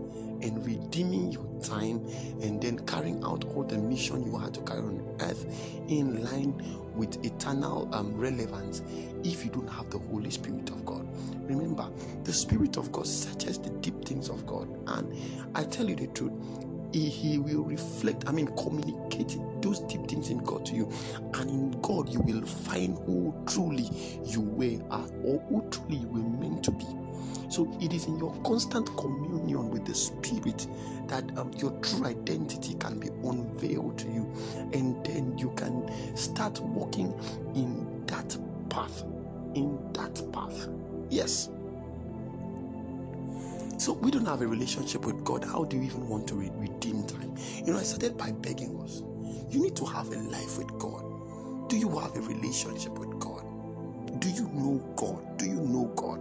and 0.42 0.66
redeeming 0.66 1.32
your 1.32 1.46
time 1.64 2.06
and 2.42 2.62
then 2.62 2.80
carrying 2.86 3.24
out 3.24 3.44
all 3.46 3.64
the 3.64 3.78
mission 3.78 4.24
you 4.26 4.38
had 4.38 4.54
to 4.54 4.62
carry 4.62 4.80
on 4.82 5.18
earth 5.22 5.46
in 5.88 6.24
line 6.24 6.54
with 6.96 7.24
eternal 7.26 7.90
um, 7.94 8.16
relevance 8.18 8.82
if 9.24 9.44
you 9.46 9.52
don't 9.52 9.68
have 9.68 9.90
the 9.90 10.00
Holy 10.00 10.30
Spirit 10.30 10.70
of 10.70 10.86
God. 10.86 11.08
Remember, 11.50 11.90
the 12.24 12.34
Spirit 12.34 12.78
of 12.78 12.92
God 12.92 13.08
searches 13.08 13.58
the 13.60 13.70
deep 13.82 14.06
things 14.06 14.30
of 14.30 14.46
God, 14.46 14.68
and 14.88 15.14
I 15.56 15.64
tell 15.66 15.90
you 15.90 15.96
the 15.96 16.08
truth. 16.08 16.34
He, 16.92 17.08
he 17.08 17.38
will 17.38 17.64
reflect, 17.64 18.24
I 18.28 18.32
mean, 18.32 18.48
communicate 18.58 19.38
those 19.62 19.80
deep 19.82 20.08
things 20.08 20.30
in 20.30 20.40
God 20.40 20.66
to 20.68 20.76
you, 20.76 20.92
and 21.36 21.50
in 21.50 21.72
God 21.82 22.10
you 22.10 22.20
will 22.22 22.42
find 22.46 22.98
who 23.06 23.34
truly 23.48 23.90
you 24.26 24.42
were 24.42 24.82
or 25.24 25.40
who 25.50 25.70
truly 25.70 25.98
you 25.98 26.08
were 26.08 26.20
meant 26.40 26.64
to 26.66 26.72
be. 26.72 26.86
So 27.50 27.76
it 27.82 27.94
is 27.94 28.06
in 28.06 28.18
your 28.20 28.34
constant 28.44 28.96
communion 28.98 29.70
with 29.70 29.86
the 29.86 29.96
Spirit 29.96 30.68
that 31.08 31.38
um, 31.38 31.52
your 31.58 31.72
true 31.82 32.06
identity 32.06 32.76
can 32.76 33.00
be 33.00 33.08
unveiled 33.24 33.98
to 34.00 34.08
you, 34.08 34.32
and 34.74 35.04
then 35.06 35.38
you 35.38 35.52
can 35.56 35.90
start 36.16 36.60
walking 36.62 37.14
in 37.56 38.06
that 38.08 38.38
path. 38.70 39.04
In 39.56 39.80
that 39.94 40.22
path. 40.32 40.68
Yes. 41.10 41.50
So 43.78 43.94
we 43.94 44.12
don't 44.12 44.26
have 44.26 44.42
a 44.42 44.48
relationship 44.48 45.06
with 45.06 45.24
God. 45.24 45.44
How 45.46 45.64
do 45.64 45.78
you 45.78 45.84
even 45.84 46.08
want 46.10 46.28
to 46.28 46.36
re- 46.36 46.52
redeem 46.56 47.06
time? 47.08 47.36
You 47.66 47.74
know, 47.74 47.80
I 47.80 47.84
started 47.84 48.18
by 48.18 48.32
begging 48.32 48.80
us. 48.82 49.04
You 49.50 49.62
need 49.64 49.76
to 49.78 49.86
have 49.86 50.10
a 50.12 50.18
life 50.18 50.58
with 50.58 50.68
God. 50.78 51.70
Do 51.70 51.78
you 51.78 51.98
have 52.00 52.16
a 52.16 52.22
relationship 52.22 52.98
with 53.00 53.18
God? 53.20 53.44
Do 54.20 54.30
you 54.30 54.50
know 54.50 54.84
God? 54.96 55.38
Do 55.38 55.46
you 55.46 55.62
know 55.62 55.86
God? 55.96 56.20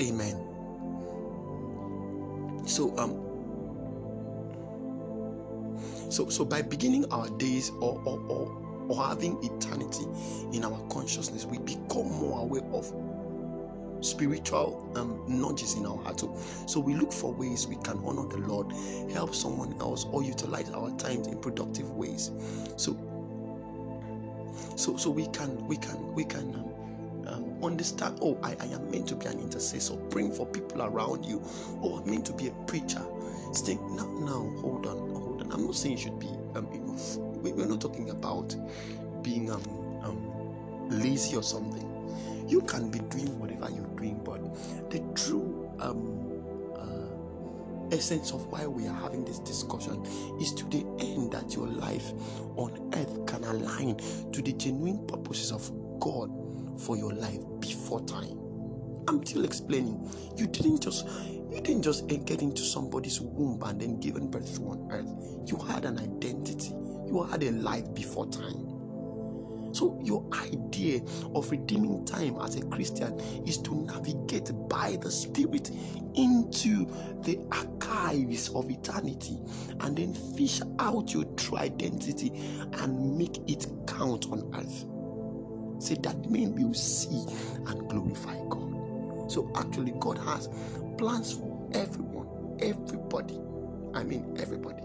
Amen. 0.00 0.36
So 2.66 2.96
um 2.98 3.20
so 6.10 6.28
so 6.28 6.44
by 6.44 6.62
beginning 6.62 7.10
our 7.12 7.28
days 7.30 7.70
or 7.80 8.00
or, 8.04 8.18
or 8.28 8.64
or 8.88 9.06
having 9.06 9.42
eternity 9.42 10.04
in 10.52 10.64
our 10.64 10.78
consciousness, 10.88 11.46
we 11.46 11.58
become 11.58 12.10
more 12.10 12.40
aware 12.40 12.64
of 12.72 12.92
spiritual 14.04 14.90
um, 14.96 15.24
nudges 15.26 15.74
in 15.74 15.86
our 15.86 15.96
heart. 15.96 16.20
So, 16.20 16.36
so 16.66 16.80
we 16.80 16.94
look 16.94 17.12
for 17.12 17.32
ways 17.32 17.66
we 17.66 17.76
can 17.76 17.98
honor 18.04 18.28
the 18.28 18.36
Lord, 18.36 18.70
help 19.10 19.34
someone 19.34 19.74
else, 19.80 20.04
or 20.04 20.22
utilize 20.22 20.70
our 20.70 20.90
time 20.98 21.22
in 21.22 21.38
productive 21.38 21.90
ways. 21.92 22.30
So, 22.76 22.96
so, 24.76 24.96
so 24.96 25.10
we 25.10 25.26
can, 25.28 25.66
we 25.66 25.76
can, 25.76 26.12
we 26.14 26.24
can. 26.24 26.54
Um, 26.54 26.83
um, 27.28 27.62
understand 27.62 28.18
oh 28.22 28.38
I, 28.42 28.56
I 28.60 28.66
am 28.66 28.90
meant 28.90 29.08
to 29.08 29.16
be 29.16 29.26
an 29.26 29.38
intercessor 29.40 29.96
praying 30.10 30.32
for 30.32 30.46
people 30.46 30.82
around 30.82 31.24
you. 31.24 31.42
Oh 31.82 31.98
i'm 31.98 32.10
meant 32.10 32.26
to 32.26 32.32
be 32.32 32.48
a 32.48 32.52
preacher. 32.66 33.02
Think 33.54 33.80
now 33.92 34.06
now 34.18 34.52
hold 34.60 34.86
on 34.86 34.98
hold 34.98 35.42
on. 35.42 35.52
I'm 35.52 35.66
not 35.66 35.76
saying 35.76 35.96
you 35.96 36.02
should 36.02 36.18
be 36.18 36.28
um, 36.54 36.68
you 36.72 36.80
know 36.80 36.96
we're 37.52 37.66
not 37.66 37.80
talking 37.80 38.10
about 38.10 38.54
being 39.22 39.50
um, 39.50 39.62
um, 40.02 40.90
lazy 40.90 41.36
or 41.36 41.42
something. 41.42 41.90
You 42.48 42.60
can 42.62 42.90
be 42.90 42.98
doing 42.98 43.38
whatever 43.38 43.70
you're 43.70 43.86
doing, 43.96 44.20
but 44.24 44.40
the 44.90 44.98
true 45.14 45.70
um, 45.80 46.42
uh, 46.76 47.94
essence 47.94 48.32
of 48.32 48.46
why 48.52 48.66
we 48.66 48.86
are 48.86 48.94
having 48.94 49.24
this 49.24 49.38
discussion 49.38 50.04
is 50.40 50.52
to 50.54 50.64
the 50.66 50.84
end 50.98 51.32
that 51.32 51.54
your 51.54 51.66
life 51.66 52.12
on 52.56 52.90
earth 52.94 53.26
can 53.26 53.44
align 53.44 53.96
to 54.32 54.42
the 54.42 54.52
genuine 54.52 55.06
purposes 55.06 55.52
of 55.52 55.70
God 56.00 56.30
for 56.78 56.96
your 56.96 57.12
life 57.12 57.40
before 57.60 58.04
time. 58.04 58.40
I'm 59.08 59.24
still 59.24 59.44
explaining. 59.44 60.10
You 60.36 60.46
didn't 60.46 60.82
just 60.82 61.06
you 61.50 61.60
didn't 61.60 61.82
just 61.82 62.06
get 62.06 62.42
into 62.42 62.62
somebody's 62.62 63.20
womb 63.20 63.62
and 63.64 63.80
then 63.80 64.00
given 64.00 64.30
birth 64.30 64.56
to 64.56 64.62
on 64.62 64.88
earth. 64.90 65.12
You 65.46 65.56
had 65.58 65.84
an 65.84 65.98
identity 65.98 66.74
you 67.06 67.22
had 67.22 67.42
a 67.42 67.52
life 67.52 67.92
before 67.94 68.26
time. 68.26 68.70
So, 69.72 69.98
your 70.04 70.24
idea 70.32 71.00
of 71.34 71.50
redeeming 71.50 72.04
time 72.04 72.36
as 72.40 72.56
a 72.56 72.64
Christian 72.66 73.18
is 73.44 73.58
to 73.58 73.74
navigate 73.74 74.50
by 74.68 74.96
the 75.00 75.10
Spirit 75.10 75.70
into 76.14 76.86
the 77.22 77.40
archives 77.50 78.50
of 78.50 78.70
eternity 78.70 79.38
and 79.80 79.96
then 79.96 80.14
fish 80.36 80.60
out 80.78 81.12
your 81.12 81.24
true 81.36 81.58
identity 81.58 82.30
and 82.74 83.18
make 83.18 83.38
it 83.48 83.66
count 83.88 84.26
on 84.30 84.48
earth. 84.54 84.84
Say 85.84 85.96
that 85.96 86.30
men 86.30 86.54
will 86.54 86.72
see 86.72 87.26
and 87.66 87.86
glorify 87.90 88.36
God. 88.48 89.30
So 89.30 89.50
actually, 89.54 89.92
God 90.00 90.16
has 90.16 90.48
plans 90.96 91.34
for 91.34 91.68
everyone, 91.74 92.56
everybody. 92.58 93.38
I 93.92 94.02
mean, 94.02 94.34
everybody. 94.40 94.82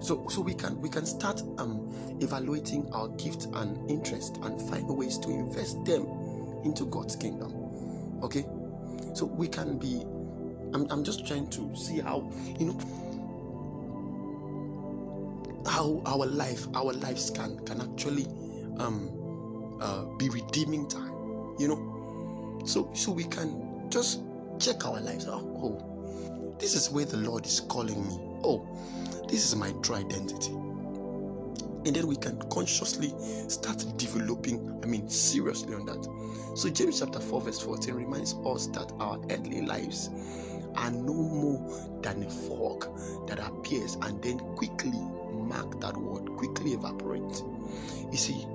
So, 0.00 0.28
so 0.28 0.42
we 0.42 0.52
can 0.52 0.78
we 0.82 0.90
can 0.90 1.06
start 1.06 1.40
um, 1.56 1.90
evaluating 2.20 2.92
our 2.92 3.08
gifts 3.16 3.46
and 3.54 3.90
interest 3.90 4.36
and 4.42 4.60
find 4.68 4.86
ways 4.88 5.16
to 5.20 5.30
invest 5.30 5.82
them 5.86 6.02
into 6.62 6.84
God's 6.84 7.16
kingdom. 7.16 7.54
Okay, 8.22 8.44
so 9.14 9.24
we 9.24 9.48
can 9.48 9.78
be. 9.78 10.02
I'm, 10.74 10.86
I'm 10.90 11.04
just 11.04 11.26
trying 11.26 11.48
to 11.52 11.74
see 11.74 12.00
how 12.00 12.30
you 12.60 12.66
know 12.66 12.78
how 15.86 16.02
our 16.18 16.26
life 16.26 16.66
our 16.74 16.92
lives 16.92 17.30
can 17.30 17.58
can 17.64 17.80
actually 17.80 18.26
um, 18.78 19.78
uh, 19.80 20.04
be 20.16 20.28
redeeming 20.28 20.88
time. 20.88 21.12
You 21.58 21.68
know, 21.68 22.62
so 22.66 22.90
so 22.94 23.12
we 23.12 23.24
can 23.24 23.88
just 23.90 24.22
check 24.58 24.84
our 24.86 25.00
lives. 25.00 25.26
Oh, 25.28 25.40
oh, 25.62 26.56
this 26.58 26.74
is 26.74 26.90
where 26.90 27.04
the 27.04 27.18
Lord 27.18 27.46
is 27.46 27.60
calling 27.60 28.06
me. 28.06 28.18
Oh 28.44 28.66
this 29.28 29.44
is 29.44 29.56
my 29.56 29.72
true 29.82 29.96
identity. 29.96 30.52
And 30.52 31.94
then 31.94 32.06
we 32.06 32.16
can 32.16 32.38
consciously 32.50 33.12
start 33.48 33.84
developing, 33.96 34.80
I 34.82 34.86
mean, 34.86 35.08
seriously 35.08 35.74
on 35.74 35.86
that. 35.86 36.04
So, 36.56 36.68
James 36.68 37.00
chapter 37.00 37.20
4, 37.20 37.42
verse 37.42 37.60
14 37.60 37.94
reminds 37.94 38.34
us 38.44 38.66
that 38.68 38.92
our 38.98 39.18
earthly 39.30 39.62
lives 39.62 40.10
are 40.74 40.90
no 40.90 41.14
more 41.14 42.00
than 42.02 42.22
a 42.24 42.30
fog 42.30 42.88
that 43.28 43.38
appears 43.38 43.96
and 44.02 44.20
then 44.22 44.38
quickly, 44.56 44.92
mark 45.46 45.80
that 45.80 45.96
word, 45.96 46.26
quickly 46.36 46.72
evaporate. 46.72 47.42
You 48.10 48.16
see, 48.16 48.46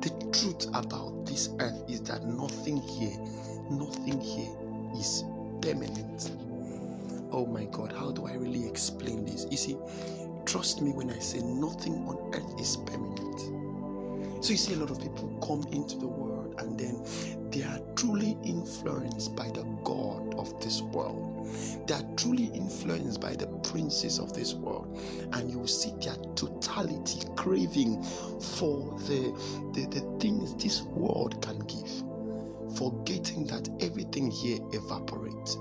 the 0.00 0.10
truth 0.32 0.68
about 0.74 1.26
this 1.26 1.50
earth 1.60 1.82
is 1.88 2.00
that 2.02 2.24
nothing 2.24 2.78
here, 2.78 3.16
nothing 3.70 4.20
here 4.20 4.54
is 4.98 5.24
permanent. 5.60 6.32
Oh 7.32 7.46
my 7.46 7.64
God, 7.64 7.92
how 7.92 8.12
do 8.12 8.26
I 8.26 8.34
really 8.34 8.66
explain 8.68 9.24
this? 9.24 9.46
You 9.50 9.56
see, 9.56 9.76
trust 10.44 10.82
me 10.82 10.92
when 10.92 11.10
I 11.10 11.18
say 11.18 11.40
nothing 11.40 11.94
on 12.06 12.34
earth 12.34 12.60
is 12.60 12.76
permanent. 12.76 14.44
So 14.44 14.50
you 14.50 14.58
see, 14.58 14.74
a 14.74 14.76
lot 14.76 14.90
of 14.90 15.00
people 15.00 15.28
come 15.42 15.64
into 15.72 15.96
the 15.96 16.06
world 16.06 16.54
and 16.58 16.78
then 16.78 17.02
they 17.50 17.62
are 17.62 17.80
truly 17.96 18.36
influenced 18.44 19.34
by 19.34 19.48
the 19.48 19.62
God 19.84 20.34
of 20.34 20.60
this 20.62 20.82
world. 20.82 21.48
They 21.86 21.94
are 21.94 22.04
truly 22.16 22.50
influenced 22.54 23.20
by 23.20 23.34
the 23.36 23.46
princes 23.74 24.20
of 24.20 24.32
this 24.32 24.54
world, 24.54 24.96
and 25.32 25.50
you 25.50 25.58
will 25.58 25.66
see 25.66 25.92
their 26.00 26.14
totality 26.36 27.26
craving 27.34 28.00
for 28.40 28.96
the, 29.00 29.32
the, 29.72 29.84
the 29.90 30.18
things 30.20 30.54
this 30.62 30.82
world 30.82 31.42
can 31.42 31.58
give, 31.66 31.90
forgetting 32.78 33.44
that 33.48 33.68
everything 33.80 34.30
here 34.30 34.60
evaporates. 34.72 35.58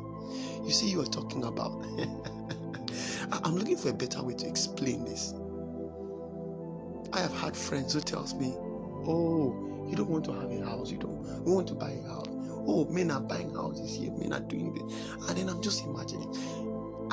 You 0.64 0.70
see, 0.70 0.90
you 0.92 1.02
are 1.02 1.08
talking 1.08 1.44
about. 1.46 1.72
I'm 3.44 3.56
looking 3.56 3.78
for 3.78 3.90
a 3.90 3.94
better 3.94 4.22
way 4.22 4.36
to 4.36 4.48
explain 4.48 5.06
this. 5.06 5.34
I 7.14 7.20
have 7.20 7.34
had 7.34 7.58
friends 7.58 7.94
who 7.94 8.02
tells 8.02 8.36
me, 8.36 8.54
"Oh, 9.08 9.88
you 9.90 9.96
don't 9.96 10.10
want 10.10 10.26
to 10.26 10.34
have 10.34 10.52
a 10.52 10.64
house. 10.64 10.92
You 10.92 11.00
don't 11.00 11.46
want 11.46 11.68
to 11.70 11.74
buy 11.74 11.90
a 11.92 12.04
house. 12.08 12.28
Oh, 12.68 12.86
men 12.92 13.10
are 13.10 13.22
buying 13.22 13.56
houses 13.56 13.96
here. 13.96 14.12
Men 14.12 14.34
are 14.34 14.40
doing 14.40 14.74
this." 14.76 15.30
And 15.30 15.38
then 15.38 15.50
I'm 15.50 15.62
just 15.64 15.84
imagining, 15.84 16.32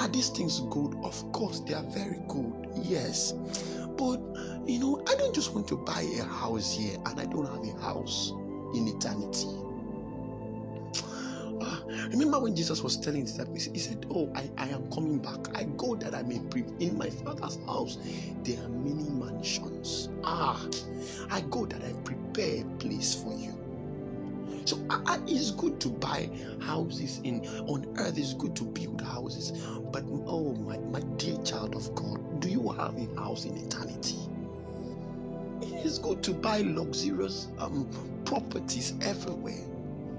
are 0.00 0.08
these 0.08 0.30
things 0.30 0.60
good? 0.70 0.96
Of 1.04 1.30
course, 1.32 1.60
they 1.60 1.74
are 1.74 1.84
very 1.90 2.20
good. 2.28 2.52
Yes, 2.82 3.32
but 3.98 4.20
you 4.66 4.78
know, 4.80 5.02
I 5.08 5.14
don't 5.16 5.34
just 5.34 5.54
want 5.54 5.68
to 5.68 5.76
buy 5.76 6.02
a 6.18 6.24
house 6.24 6.72
here, 6.76 6.96
and 7.06 7.20
I 7.20 7.26
don't 7.26 7.46
have 7.46 7.62
a 7.76 7.80
house 7.82 8.32
in 8.74 8.88
eternity. 8.88 9.48
Remember 12.10 12.40
when 12.40 12.56
Jesus 12.56 12.82
was 12.82 12.96
telling 12.96 13.22
his 13.22 13.32
disciples, 13.32 13.64
He 13.66 13.78
said, 13.78 14.06
Oh, 14.10 14.30
I, 14.34 14.50
I 14.58 14.68
am 14.68 14.90
coming 14.90 15.18
back. 15.18 15.54
I 15.56 15.64
go 15.76 15.94
that 15.96 16.14
I 16.14 16.22
may 16.22 16.38
pre- 16.40 16.64
in 16.80 16.96
my 16.98 17.10
father's 17.10 17.58
house. 17.66 17.98
There 18.44 18.62
are 18.62 18.68
many 18.68 19.10
mansions. 19.10 20.08
Ah, 20.24 20.64
I 21.30 21.42
go 21.42 21.66
that 21.66 21.82
I 21.82 21.92
prepare 22.04 22.62
a 22.62 22.64
place 22.78 23.14
for 23.14 23.34
you. 23.34 23.59
So 24.64 24.78
uh, 24.90 25.18
it's 25.26 25.50
good 25.50 25.80
to 25.80 25.88
buy 25.88 26.30
houses 26.60 27.20
in 27.24 27.46
on 27.66 27.86
earth. 27.98 28.18
It's 28.18 28.34
good 28.34 28.54
to 28.56 28.64
build 28.64 29.00
houses, 29.00 29.52
but 29.92 30.04
oh 30.26 30.54
my 30.54 30.78
my 30.78 31.00
dear 31.16 31.36
child 31.42 31.74
of 31.74 31.94
God, 31.94 32.40
do 32.40 32.48
you 32.48 32.68
have 32.70 32.96
a 32.96 33.20
house 33.20 33.44
in 33.44 33.56
eternity? 33.56 34.18
It 35.62 35.84
is 35.84 35.98
good 35.98 36.22
to 36.24 36.32
buy 36.32 36.60
luxurious 36.60 37.48
um, 37.58 37.88
properties 38.24 38.94
everywhere 39.02 39.64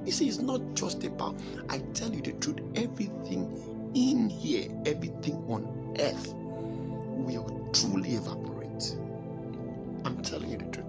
you 0.05 0.11
see, 0.11 0.27
it's 0.27 0.39
not 0.39 0.61
just 0.73 1.03
about, 1.03 1.39
I 1.69 1.79
tell 1.93 2.11
you 2.11 2.21
the 2.21 2.33
truth, 2.33 2.59
everything 2.75 3.91
in 3.93 4.29
here, 4.29 4.67
everything 4.85 5.35
on 5.47 5.95
earth 5.99 6.33
will 6.35 7.69
truly 7.71 8.15
evaporate. 8.15 8.97
I'm 10.03 10.21
telling 10.23 10.49
you 10.49 10.57
the 10.57 10.65
truth. 10.65 10.87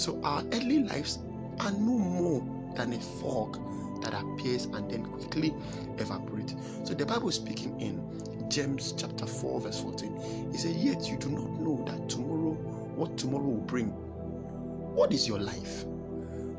So 0.00 0.18
our 0.22 0.42
earthly 0.44 0.78
lives 0.84 1.18
are 1.60 1.72
no 1.72 1.98
more 1.98 2.42
than 2.76 2.92
a 2.92 3.00
fog 3.00 3.58
that 4.02 4.14
appears 4.14 4.66
and 4.66 4.90
then 4.90 5.04
quickly 5.04 5.54
evaporates. 5.98 6.54
So 6.84 6.94
the 6.94 7.04
Bible 7.04 7.28
is 7.28 7.34
speaking 7.34 7.80
in 7.80 8.48
James 8.48 8.92
chapter 8.96 9.26
4, 9.26 9.60
verse 9.60 9.80
14. 9.80 10.50
He 10.52 10.58
said, 10.58 10.76
Yet 10.76 11.08
you 11.08 11.16
do 11.18 11.28
not 11.30 11.50
know 11.60 11.84
that 11.86 12.08
tomorrow, 12.08 12.52
what 12.94 13.18
tomorrow 13.18 13.44
will 13.44 13.60
bring. 13.60 13.88
What 13.88 15.12
is 15.12 15.28
your 15.28 15.38
life? 15.38 15.84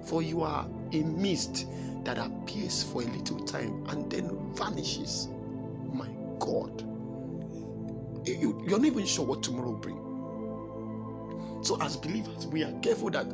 For 0.06 0.22
you 0.22 0.42
are 0.42 0.68
a 0.94 1.04
mist 1.04 1.66
that 2.04 2.18
appears 2.18 2.84
for 2.84 3.02
a 3.02 3.06
little 3.06 3.40
time 3.40 3.86
and 3.90 4.10
then 4.12 4.54
vanishes. 4.54 5.30
My 5.92 6.08
God. 6.40 6.82
You, 8.26 8.64
you're 8.68 8.78
not 8.80 8.86
even 8.86 9.06
sure 9.06 9.26
what 9.26 9.42
tomorrow 9.42 9.72
will 9.72 9.78
bring. 9.78 10.00
So, 11.64 11.78
as 11.82 11.98
believers, 11.98 12.48
we 12.48 12.64
are 12.64 12.72
careful 12.82 13.10
that 13.12 13.26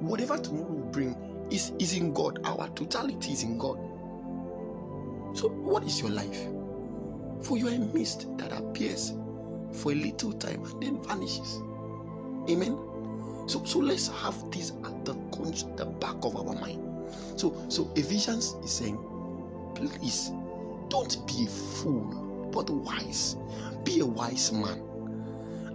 whatever 0.00 0.38
tomorrow 0.38 0.72
will 0.72 0.90
bring 0.90 1.16
is, 1.50 1.72
is 1.78 1.96
in 1.96 2.12
God. 2.12 2.40
Our 2.44 2.68
totality 2.70 3.32
is 3.32 3.42
in 3.42 3.58
God. 3.58 3.78
So, 5.36 5.48
what 5.48 5.84
is 5.84 6.00
your 6.00 6.10
life? 6.10 6.46
For 7.42 7.58
you 7.58 7.68
are 7.68 7.74
a 7.74 7.78
mist 7.78 8.26
that 8.38 8.52
appears 8.52 9.14
for 9.72 9.92
a 9.92 9.94
little 9.94 10.32
time 10.32 10.64
and 10.64 10.82
then 10.82 11.02
vanishes. 11.02 11.60
Amen. 12.48 12.76
So, 13.46 13.64
so 13.64 13.78
let's 13.78 14.08
have 14.08 14.50
this 14.50 14.72
at 14.84 15.04
the, 15.04 15.14
the 15.76 15.86
back 15.86 16.16
of 16.22 16.36
our 16.36 16.54
mind. 16.54 16.84
So, 17.36 17.54
so 17.68 17.90
Ephesians 17.94 18.56
is 18.64 18.72
saying, 18.72 18.98
please 19.74 20.32
don't 20.88 21.26
be 21.26 21.44
a 21.44 21.48
fool, 21.48 22.48
but 22.52 22.68
wise. 22.70 23.36
Be 23.84 24.00
a 24.00 24.06
wise 24.06 24.52
man. 24.52 24.82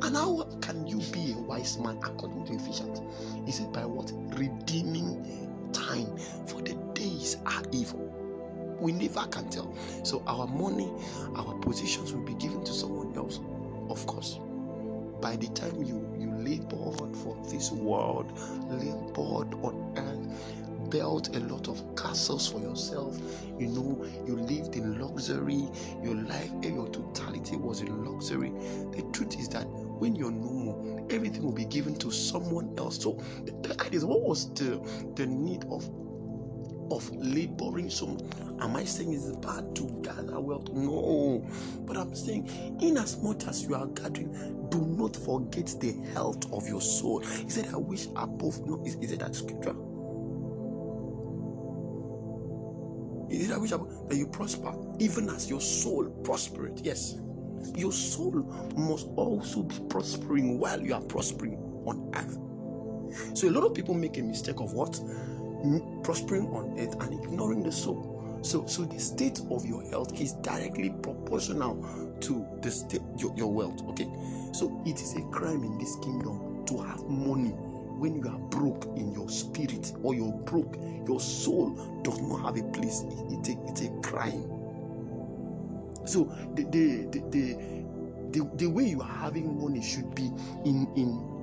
And 0.03 0.17
how 0.17 0.43
can 0.59 0.85
you 0.85 0.99
be 1.13 1.31
a 1.31 1.37
wise 1.37 1.79
man 1.79 1.97
according 2.03 2.45
to 2.47 2.53
Ephesians? 2.53 3.01
He 3.45 3.51
said, 3.53 3.71
by 3.71 3.85
what? 3.85 4.11
Redeeming 4.37 5.69
time, 5.71 6.17
for 6.45 6.61
the 6.61 6.73
days 6.93 7.37
are 7.45 7.63
evil. 7.71 8.13
We 8.79 8.91
never 8.91 9.25
can 9.27 9.49
tell. 9.49 9.73
So 10.03 10.21
our 10.27 10.45
money, 10.45 10.91
our 11.37 11.53
positions 11.59 12.13
will 12.13 12.23
be 12.23 12.33
given 12.33 12.65
to 12.65 12.73
someone 12.73 13.15
else, 13.15 13.39
of 13.89 14.05
course. 14.05 14.39
By 15.21 15.37
the 15.37 15.47
time 15.49 15.81
you 15.81 16.05
you 16.19 16.31
labored 16.33 17.15
for 17.15 17.37
this 17.49 17.71
world, 17.71 18.37
labored 18.69 19.53
on 19.63 19.93
earth, 19.95 20.89
built 20.89 21.35
a 21.35 21.39
lot 21.39 21.67
of 21.69 21.81
castles 21.95 22.51
for 22.51 22.59
yourself. 22.59 23.17
You 23.57 23.67
know, 23.67 24.05
you 24.27 24.35
lived 24.35 24.75
in 24.75 24.99
luxury. 24.99 25.67
Your 26.03 26.15
life, 26.15 26.51
your 26.61 26.87
totality 26.89 27.55
was 27.55 27.81
in 27.81 28.03
luxury. 28.05 28.51
The 28.91 29.01
truth 29.13 29.39
is 29.39 29.47
that 29.49 29.65
when 29.99 30.15
you're 30.15 30.32
normal, 30.32 31.08
everything 31.10 31.43
will 31.43 31.53
be 31.53 31.65
given 31.65 31.95
to 31.95 32.12
someone 32.12 32.73
else. 32.77 33.01
So 33.01 33.19
idea 33.82 33.97
is, 33.99 34.06
what 34.06 34.21
was 34.21 34.53
the 34.53 34.79
the 35.15 35.25
need 35.25 35.65
of 35.69 35.89
of 36.91 37.10
laboring 37.15 37.89
so 37.89 38.17
am 38.60 38.75
i 38.75 38.84
saying 38.84 39.13
it's 39.13 39.32
bad 39.38 39.73
to 39.73 39.84
gather 40.03 40.38
wealth 40.39 40.69
no 40.73 41.43
but 41.86 41.95
i'm 41.95 42.13
saying 42.13 42.45
in 42.82 42.97
as 42.97 43.17
much 43.23 43.45
as 43.45 43.63
you 43.63 43.73
are 43.73 43.88
gathering 43.88 44.67
do 44.69 44.79
not 44.86 45.15
forget 45.15 45.73
the 45.79 45.93
health 46.13 46.51
of 46.51 46.67
your 46.67 46.82
soul 46.82 47.21
he 47.21 47.49
said 47.49 47.67
i 47.73 47.77
wish 47.77 48.08
above 48.17 48.60
no 48.67 48.84
is, 48.86 48.95
is 48.95 49.13
it 49.13 49.19
that 49.19 49.34
scripture 49.34 49.75
Is 53.29 53.49
it 53.49 53.53
I 53.53 53.58
wish 53.58 53.71
that 53.71 54.15
you 54.15 54.27
prosper, 54.27 54.75
even 54.99 55.27
as 55.29 55.49
your 55.49 55.62
soul 55.62 56.06
prospereth? 56.23 56.82
Yes. 56.84 57.15
Your 57.76 57.91
soul 57.91 58.43
must 58.76 59.08
also 59.15 59.63
be 59.63 59.76
prospering 59.89 60.60
while 60.60 60.82
you 60.82 60.93
are 60.93 61.02
prospering 61.02 61.58
on 61.86 62.12
earth. 62.15 63.38
So 63.38 63.47
a 63.47 63.52
lot 63.52 63.63
of 63.65 63.73
people 63.73 63.93
make 63.93 64.17
a 64.17 64.21
mistake 64.21 64.60
of 64.60 64.73
what? 64.73 64.99
Prospering 66.04 66.47
on 66.47 66.80
earth 66.80 66.95
and 67.02 67.23
ignoring 67.23 67.63
the 67.63 67.71
soul. 67.71 68.39
So, 68.41 68.65
so 68.65 68.84
the 68.84 68.99
state 68.99 69.39
of 69.52 69.65
your 69.65 69.84
health 69.89 70.19
is 70.19 70.34
directly 70.34 70.93
proportional 71.02 71.86
to 72.21 72.45
the 72.62 72.71
state 72.71 73.02
your, 73.17 73.34
your 73.38 73.54
wealth. 73.54 73.82
Okay, 73.89 74.10
so 74.54 74.82
it 74.86 74.99
is 74.99 75.15
a 75.15 75.21
crime 75.32 75.63
in 75.63 75.78
this 75.78 75.95
kingdom 75.97 76.65
to 76.65 76.82
have 76.82 77.02
money 77.04 77.54
when 78.04 78.15
you 78.15 78.28
are 78.28 78.39
broke 78.49 78.86
in 78.97 79.13
your 79.13 79.30
spirit 79.30 79.93
or 80.04 80.13
you're 80.13 80.32
broke, 80.32 80.76
your 81.08 81.21
soul 81.21 81.69
does 82.04 82.19
not 82.19 82.41
have 82.41 82.58
a 82.58 82.63
place. 82.71 83.04
It, 83.04 83.13
it's, 83.30 83.49
a, 83.49 83.65
it's 83.67 83.82
a 83.82 83.89
crime. 84.02 84.62
So 86.05 86.25
the 86.55 86.63
the, 86.63 87.05
the 87.11 87.19
the 87.29 87.57
the 88.31 88.49
the 88.55 88.67
way 88.67 88.85
you 88.85 89.01
are 89.01 89.07
having 89.07 89.59
money 89.61 89.81
should 89.81 90.13
be 90.15 90.31
in 90.65 90.87
in 90.95 91.33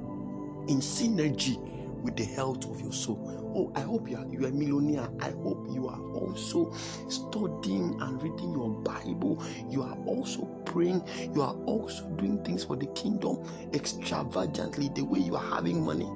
in 0.68 0.78
synergy 0.80 1.58
with 2.02 2.16
the 2.16 2.24
health 2.24 2.68
of 2.70 2.80
your 2.80 2.92
soul. 2.92 3.52
Oh, 3.54 3.72
I 3.74 3.80
hope 3.80 4.08
you 4.08 4.16
are 4.16 4.26
you 4.26 4.44
are 4.44 4.48
a 4.48 4.52
millionaire. 4.52 5.08
I 5.20 5.30
hope 5.30 5.66
you 5.72 5.88
are 5.88 6.00
also 6.14 6.72
studying 7.08 8.00
and 8.00 8.22
reading 8.22 8.52
your 8.52 8.70
Bible. 8.70 9.42
You 9.68 9.82
are 9.82 9.96
also 10.06 10.44
praying. 10.64 11.02
You 11.34 11.42
are 11.42 11.54
also 11.64 12.04
doing 12.10 12.42
things 12.44 12.64
for 12.64 12.76
the 12.76 12.86
kingdom 12.88 13.44
extravagantly 13.74 14.90
the 14.94 15.02
way 15.02 15.20
you 15.20 15.36
are 15.36 15.44
having 15.44 15.84
money. 15.84 16.08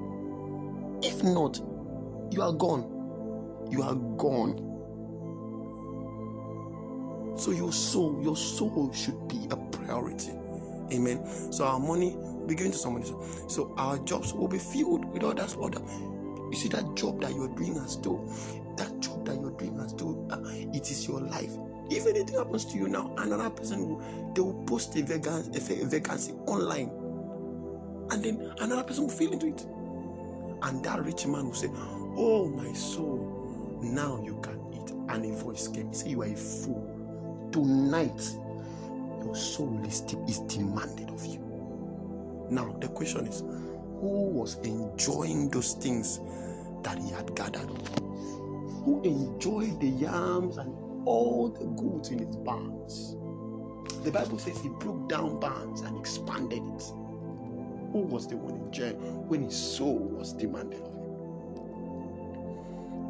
If 1.03 1.23
not, 1.23 1.61
you 2.31 2.43
are 2.43 2.53
gone. 2.53 3.69
You 3.71 3.83
are 3.83 3.95
gone. 3.95 4.64
So 7.37 7.51
your 7.51 7.73
soul, 7.73 8.21
your 8.23 8.37
soul 8.37 8.93
should 8.93 9.29
be 9.29 9.47
a 9.51 9.57
priority. 9.57 10.33
Amen. 10.93 11.25
So 11.53 11.65
our 11.65 11.81
money 11.81 12.17
will 12.17 12.47
be 12.47 12.55
given 12.55 12.73
to 12.73 12.79
someone. 12.79 13.05
So 13.49 13.75
our 13.77 13.99
jobs 13.99 14.33
will 14.33 14.49
be 14.49 14.59
filled 14.59 15.05
with 15.13 15.23
that 15.23 15.57
order. 15.57 15.81
You 16.51 16.57
see 16.57 16.69
that 16.69 16.95
job 16.95 17.21
that 17.23 17.35
you're 17.35 17.49
doing 17.49 17.77
as 17.79 17.99
though 18.01 18.29
that 18.77 19.01
job 19.01 19.25
that 19.27 19.37
you're 19.41 19.51
doing 19.53 19.79
as 19.81 19.95
though 19.95 20.27
uh, 20.31 20.41
it 20.73 20.91
is 20.91 21.07
your 21.09 21.21
life. 21.21 21.53
If 21.91 22.07
anything 22.07 22.37
happens 22.37 22.65
to 22.67 22.79
you 22.79 22.89
now, 22.89 23.15
another 23.19 23.51
person 23.51 23.89
will 23.89 24.33
they 24.35 24.41
will 24.41 24.65
post 24.65 24.97
a 24.97 25.03
vacancy, 25.03 25.81
a 25.81 25.87
vacancy 25.87 26.33
online, 26.47 26.91
and 28.11 28.25
then 28.25 28.53
another 28.61 28.83
person 28.85 29.05
will 29.05 29.11
fill 29.11 29.33
into 29.33 29.49
it, 29.49 29.67
and 30.63 30.85
that 30.85 31.05
rich 31.05 31.27
man 31.27 31.47
will 31.47 31.55
say, 31.55 31.69
"Oh 32.17 32.49
my 32.49 32.73
soul, 32.73 33.81
now 33.83 34.23
you 34.25 34.39
can 34.43 34.61
eat." 34.73 34.91
And 35.09 35.25
a 35.27 35.37
voice 35.37 35.69
came, 35.69 35.93
say, 35.93 36.11
"You 36.11 36.23
are 36.23 36.27
a 36.27 36.35
fool. 36.35 36.94
Tonight, 37.55 38.21
your 39.23 39.37
soul 39.37 39.79
is, 39.87 40.03
is 40.27 40.41
demanded 40.41 41.09
of 41.09 41.25
you." 41.25 41.39
Now 42.51 42.73
the 42.81 42.89
question 42.89 43.29
is, 43.29 43.45
who 44.01 44.27
was 44.33 44.57
enjoying 44.65 45.51
those 45.51 45.75
things 45.75 46.19
that 46.83 46.99
he 46.99 47.11
had 47.11 47.33
gathered? 47.37 47.71
Who 48.85 49.03
enjoyed 49.05 49.79
the 49.79 49.87
yams 49.87 50.57
and 50.57 50.75
all 51.07 51.49
the 51.49 51.67
goods 51.81 52.11
in 52.11 52.19
his 52.19 52.35
barns? 52.35 53.15
The 54.03 54.11
Bible 54.11 54.41
says 54.41 54.59
he 54.59 54.69
broke 54.71 55.09
down 55.09 55.39
barns 55.39 55.83
and 55.83 55.97
expanded 55.97 56.59
it. 56.59 56.93
Who 57.93 58.01
was 58.01 58.27
the 58.27 58.37
one 58.37 58.57
enjoying 58.67 59.29
when 59.29 59.45
his 59.45 59.55
soul 59.55 60.01
was 60.01 60.33
demanded 60.33 60.81
of 60.81 60.93
him? 60.93 61.05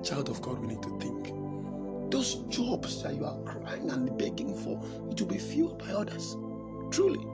Child 0.03 0.29
of 0.29 0.43
God, 0.43 0.59
we 0.59 0.67
need 0.67 0.83
to 0.83 0.99
think. 0.99 1.44
Those 2.15 2.35
jobs 2.49 3.03
that 3.03 3.17
you 3.17 3.25
are 3.25 3.37
crying 3.41 3.91
and 3.91 4.17
begging 4.17 4.55
for, 4.55 4.81
it 5.11 5.21
will 5.21 5.27
be 5.27 5.37
filled 5.37 5.81
by 5.81 5.87
others. 5.87 6.37
Truly. 6.93 7.27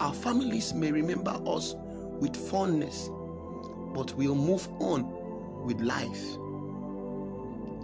Our 0.00 0.12
families 0.12 0.74
may 0.74 0.92
remember 0.92 1.30
us 1.46 1.76
with 2.20 2.36
fondness, 2.36 3.08
but 3.94 4.12
we'll 4.18 4.34
move 4.34 4.68
on 4.80 5.64
with 5.64 5.80
life 5.80 6.22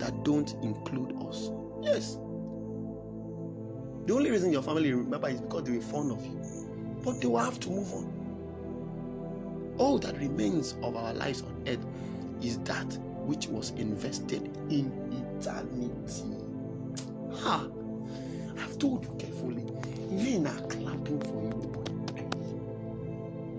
that 0.01 0.23
don't 0.23 0.53
include 0.63 1.17
us. 1.27 1.51
Yes. 1.81 2.19
The 4.05 4.15
only 4.15 4.31
reason 4.33 4.53
your 4.53 4.61
family 4.61 4.93
remember 4.93 5.31
is 5.31 5.41
because 5.41 5.65
they 5.65 5.73
were 5.73 5.81
fond 5.81 6.13
of 6.13 6.23
you. 6.27 6.39
But 7.03 7.23
they 7.23 7.27
will 7.27 7.39
have 7.39 7.59
to 7.61 7.71
move 7.71 7.91
on. 7.95 9.75
All 9.79 9.99
that 9.99 10.19
remains 10.19 10.75
of 10.83 10.95
our 10.95 11.15
lives 11.15 11.41
on 11.41 11.65
earth 11.67 11.87
is 12.43 12.59
that 12.65 12.99
which 13.31 13.47
was 13.47 13.71
invested 13.77 14.43
in 14.71 14.91
eternity. 15.39 16.35
Ha! 17.37 17.65
I've 18.59 18.77
told 18.81 19.05
you 19.05 19.15
carefully. 19.21 19.63
Men 20.11 20.49
are 20.49 20.61
clapping 20.67 21.21
for 21.21 21.45
you. 21.45 21.71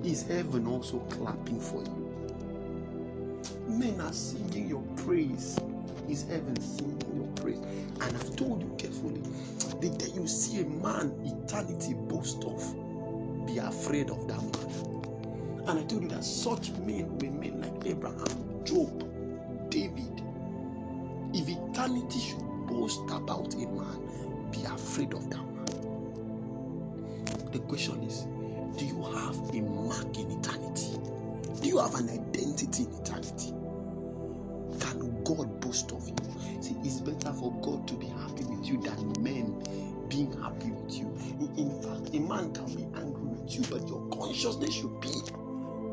Is 0.03 0.23
heaven 0.23 0.67
also 0.67 0.99
clapping 1.09 1.61
for 1.61 1.81
you? 1.83 2.11
Men 3.69 4.01
are 4.01 4.11
singing 4.11 4.67
your 4.67 4.83
praise. 5.05 5.57
Is 6.09 6.23
heaven 6.23 6.59
singing 6.59 7.15
your 7.15 7.27
praise? 7.35 7.59
And 8.01 8.17
I've 8.17 8.35
told 8.35 8.61
you 8.61 8.75
carefully 8.77 9.21
the 9.79 9.89
day 9.97 10.11
you 10.13 10.27
see 10.27 10.63
a 10.63 10.65
man 10.65 11.13
eternity 11.23 11.93
boast 11.93 12.43
of, 12.43 12.61
be 13.47 13.59
afraid 13.59 14.09
of 14.09 14.27
that 14.27 14.41
man. 14.41 15.63
And 15.65 15.79
I 15.79 15.83
told 15.83 16.01
you 16.03 16.09
that 16.09 16.25
such 16.25 16.71
men 16.71 17.17
men 17.21 17.61
like 17.61 17.85
Abraham, 17.85 18.65
Job. 18.65 19.07
Eternity 21.81 22.19
should 22.19 22.67
boast 22.67 23.01
about 23.09 23.55
a 23.55 23.65
man, 23.65 24.51
be 24.51 24.63
afraid 24.65 25.15
of 25.15 25.27
that 25.31 25.43
man. 25.43 25.89
The 27.51 27.57
question 27.57 28.03
is 28.03 28.27
do 28.77 28.85
you 28.85 29.01
have 29.01 29.35
a 29.49 29.61
mark 29.61 30.15
in 30.15 30.29
eternity? 30.29 30.99
Do 31.59 31.67
you 31.67 31.79
have 31.79 31.95
an 31.95 32.07
identity 32.07 32.83
in 32.83 32.93
eternity? 32.93 33.53
Can 34.79 35.23
God 35.23 35.59
boast 35.59 35.91
of 35.91 36.07
you? 36.07 36.15
See, 36.61 36.75
it's 36.83 36.99
better 37.01 37.33
for 37.33 37.51
God 37.61 37.87
to 37.87 37.95
be 37.95 38.05
happy 38.05 38.43
with 38.43 38.63
you 38.67 38.79
than 38.83 39.23
men 39.23 40.05
being 40.07 40.31
happy 40.39 40.69
with 40.69 40.93
you. 40.93 41.07
In 41.57 41.81
fact, 41.81 42.13
a 42.15 42.19
man 42.19 42.53
can 42.53 42.75
be 42.75 42.83
angry 42.95 43.23
with 43.25 43.55
you, 43.55 43.63
but 43.71 43.87
your 43.87 44.07
consciousness 44.09 44.75
should 44.75 45.01
be 45.01 45.09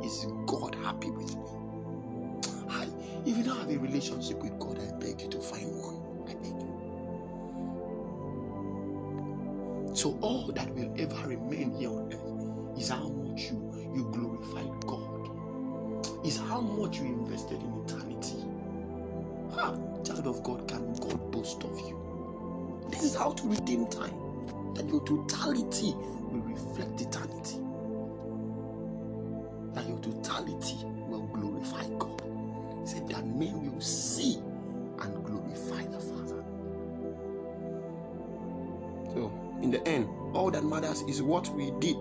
is 0.07 0.27
God 0.45 0.75
happy 0.85 1.11
with 1.11 1.35
me? 1.35 1.68
If 3.27 3.37
you 3.37 3.45
don't 3.45 3.59
have 3.59 3.71
a 3.71 3.79
relationship 3.79 4.39
with 4.43 4.59
God, 4.59 4.79
I 4.81 4.93
beg 4.99 5.21
you 5.23 5.29
to 5.29 5.41
find 5.41 5.71
one. 5.81 6.29
I 6.29 6.35
beg 6.35 6.55
you. 6.55 6.91
So 9.95 10.19
all 10.23 10.47
that 10.53 10.71
will 10.75 10.95
ever 10.99 11.29
remain 11.29 11.73
here 11.75 11.91
on 11.91 12.13
earth 12.13 12.79
is 12.81 12.89
how 12.91 13.09
much 13.09 13.51
you, 13.51 13.73
you 13.95 14.05
glorified 14.13 14.87
God, 14.87 15.31
is 16.27 16.39
how 16.39 16.61
much 16.61 16.99
you 16.99 17.07
invested 17.07 17.61
in 17.63 17.85
eternity. 17.85 18.45
Ah, 19.53 19.77
child 20.05 20.27
of 20.27 20.43
God, 20.45 20.69
can 20.69 20.95
God 20.95 21.33
boast 21.33 21.65
of 21.65 21.79
you? 21.81 21.99
This 22.91 23.03
is 23.05 23.17
how 23.17 23.33
to 23.33 23.49
redeem 23.49 23.87
time, 23.89 24.17
that 24.75 24.89
your 24.89 25.05
totality 25.05 25.95
will 25.97 26.43
reflect 26.43 27.01
eternity, 27.01 27.61
that 29.75 29.89
your 29.89 29.99
totality 30.01 30.77
men 33.39 33.73
will 33.73 33.81
see 33.81 34.37
and 35.01 35.25
glorify 35.25 35.85
the 35.85 36.01
Father. 36.01 36.45
So, 39.15 39.33
in 39.63 39.71
the 39.71 39.87
end, 39.87 40.09
all 40.35 40.51
that 40.51 40.65
matters 40.65 41.03
is 41.03 41.23
what 41.23 41.49
we 41.51 41.71
did 41.79 41.97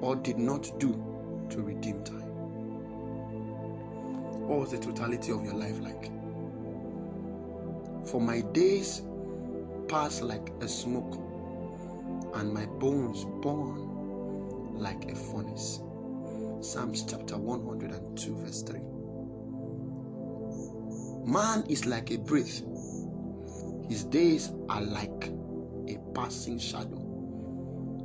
or 0.00 0.16
did 0.16 0.38
not 0.38 0.70
do 0.78 0.92
to 1.50 1.62
redeem 1.62 2.02
time? 2.04 2.28
What 4.46 4.60
was 4.60 4.70
the 4.70 4.78
totality 4.78 5.32
of 5.32 5.44
your 5.44 5.54
life 5.54 5.78
like? 5.80 6.10
For 8.06 8.20
my 8.20 8.40
days 8.40 9.02
pass 9.88 10.20
like 10.22 10.50
a 10.60 10.68
smoke, 10.68 11.18
and 12.34 12.52
my 12.52 12.66
bones 12.66 13.24
burn 13.42 14.78
like 14.78 15.10
a 15.10 15.14
furnace. 15.14 15.80
Psalms 16.60 17.04
chapter 17.08 17.36
102, 17.36 18.36
verse 18.36 18.62
3. 18.62 18.80
Man 21.28 21.64
is 21.68 21.84
like 21.84 22.10
a 22.10 22.16
breath, 22.16 22.62
his 23.86 24.04
days 24.04 24.50
are 24.70 24.80
like 24.80 25.30
a 25.86 25.98
passing 26.14 26.58
shadow. 26.58 27.04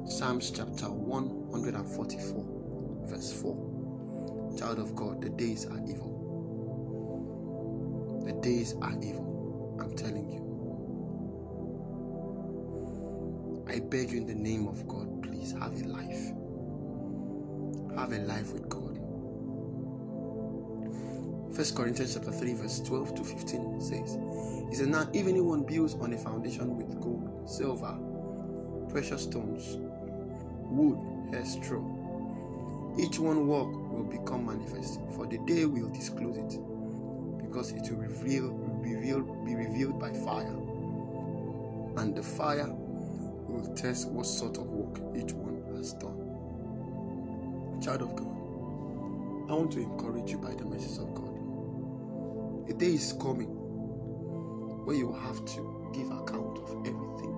Psalms 0.06 0.52
chapter 0.52 0.92
144, 0.92 3.08
verse 3.08 3.32
4. 3.42 4.56
Child 4.60 4.80
of 4.80 4.94
God, 4.94 5.22
the 5.22 5.30
days 5.30 5.66
are 5.66 5.80
evil. 5.88 6.20
The 8.26 8.34
days 8.42 8.76
are 8.82 8.92
evil. 9.02 9.80
I'm 9.82 9.96
telling 9.96 10.30
you. 10.30 10.44
I 13.74 13.80
beg 13.80 14.12
you 14.12 14.18
in 14.18 14.28
the 14.28 14.36
name 14.36 14.68
of 14.68 14.86
God, 14.86 15.24
please 15.24 15.54
have 15.62 15.72
a 15.72 15.88
life. 15.88 16.34
Have 17.98 18.12
a 18.12 18.20
life 18.26 18.52
with 18.52 18.68
God. 18.68 18.83
First 21.54 21.76
Corinthians 21.76 22.16
chapter 22.16 22.32
3, 22.32 22.54
verse 22.56 22.80
12 22.80 23.14
to 23.14 23.24
15 23.24 23.80
says, 23.80 24.18
He 24.70 24.76
said, 24.76 24.88
Now 24.88 25.08
if 25.14 25.28
anyone 25.28 25.62
builds 25.62 25.94
on 25.94 26.12
a 26.12 26.18
foundation 26.18 26.76
with 26.76 27.00
gold, 27.00 27.48
silver, 27.48 27.96
precious 28.90 29.22
stones, 29.22 29.78
wood, 30.64 30.98
hair, 31.32 31.46
straw. 31.46 31.84
Each 32.98 33.20
one 33.20 33.46
work 33.48 33.68
will 33.92 34.04
become 34.04 34.48
manifest, 34.48 35.00
for 35.16 35.28
the 35.28 35.38
day 35.46 35.66
will 35.66 35.90
disclose 35.90 36.38
it, 36.38 36.58
because 37.46 37.72
it 37.72 37.88
will 37.92 38.00
reveal, 38.00 38.50
reveal, 38.50 39.22
be 39.22 39.54
revealed 39.54 40.00
by 40.00 40.12
fire, 40.12 40.58
and 41.98 42.16
the 42.16 42.24
fire 42.24 42.68
will 42.68 43.76
test 43.76 44.10
what 44.10 44.26
sort 44.26 44.58
of 44.58 44.66
work 44.66 45.00
each 45.16 45.34
one 45.34 45.62
has 45.76 45.94
done. 45.94 46.18
Child 47.80 48.02
of 48.02 48.16
God, 48.16 49.52
I 49.52 49.54
want 49.54 49.72
to 49.74 49.82
encourage 49.82 50.32
you 50.32 50.40
by 50.40 50.56
the 50.56 50.66
message 50.66 50.98
of 50.98 51.14
God. 51.14 51.33
A 52.70 52.74
day 52.74 52.94
is 52.94 53.12
coming 53.14 53.50
where 54.86 54.96
you 54.96 55.12
have 55.12 55.44
to 55.46 55.92
give 55.94 56.10
account 56.12 56.58
of 56.60 56.70
everything, 56.88 57.36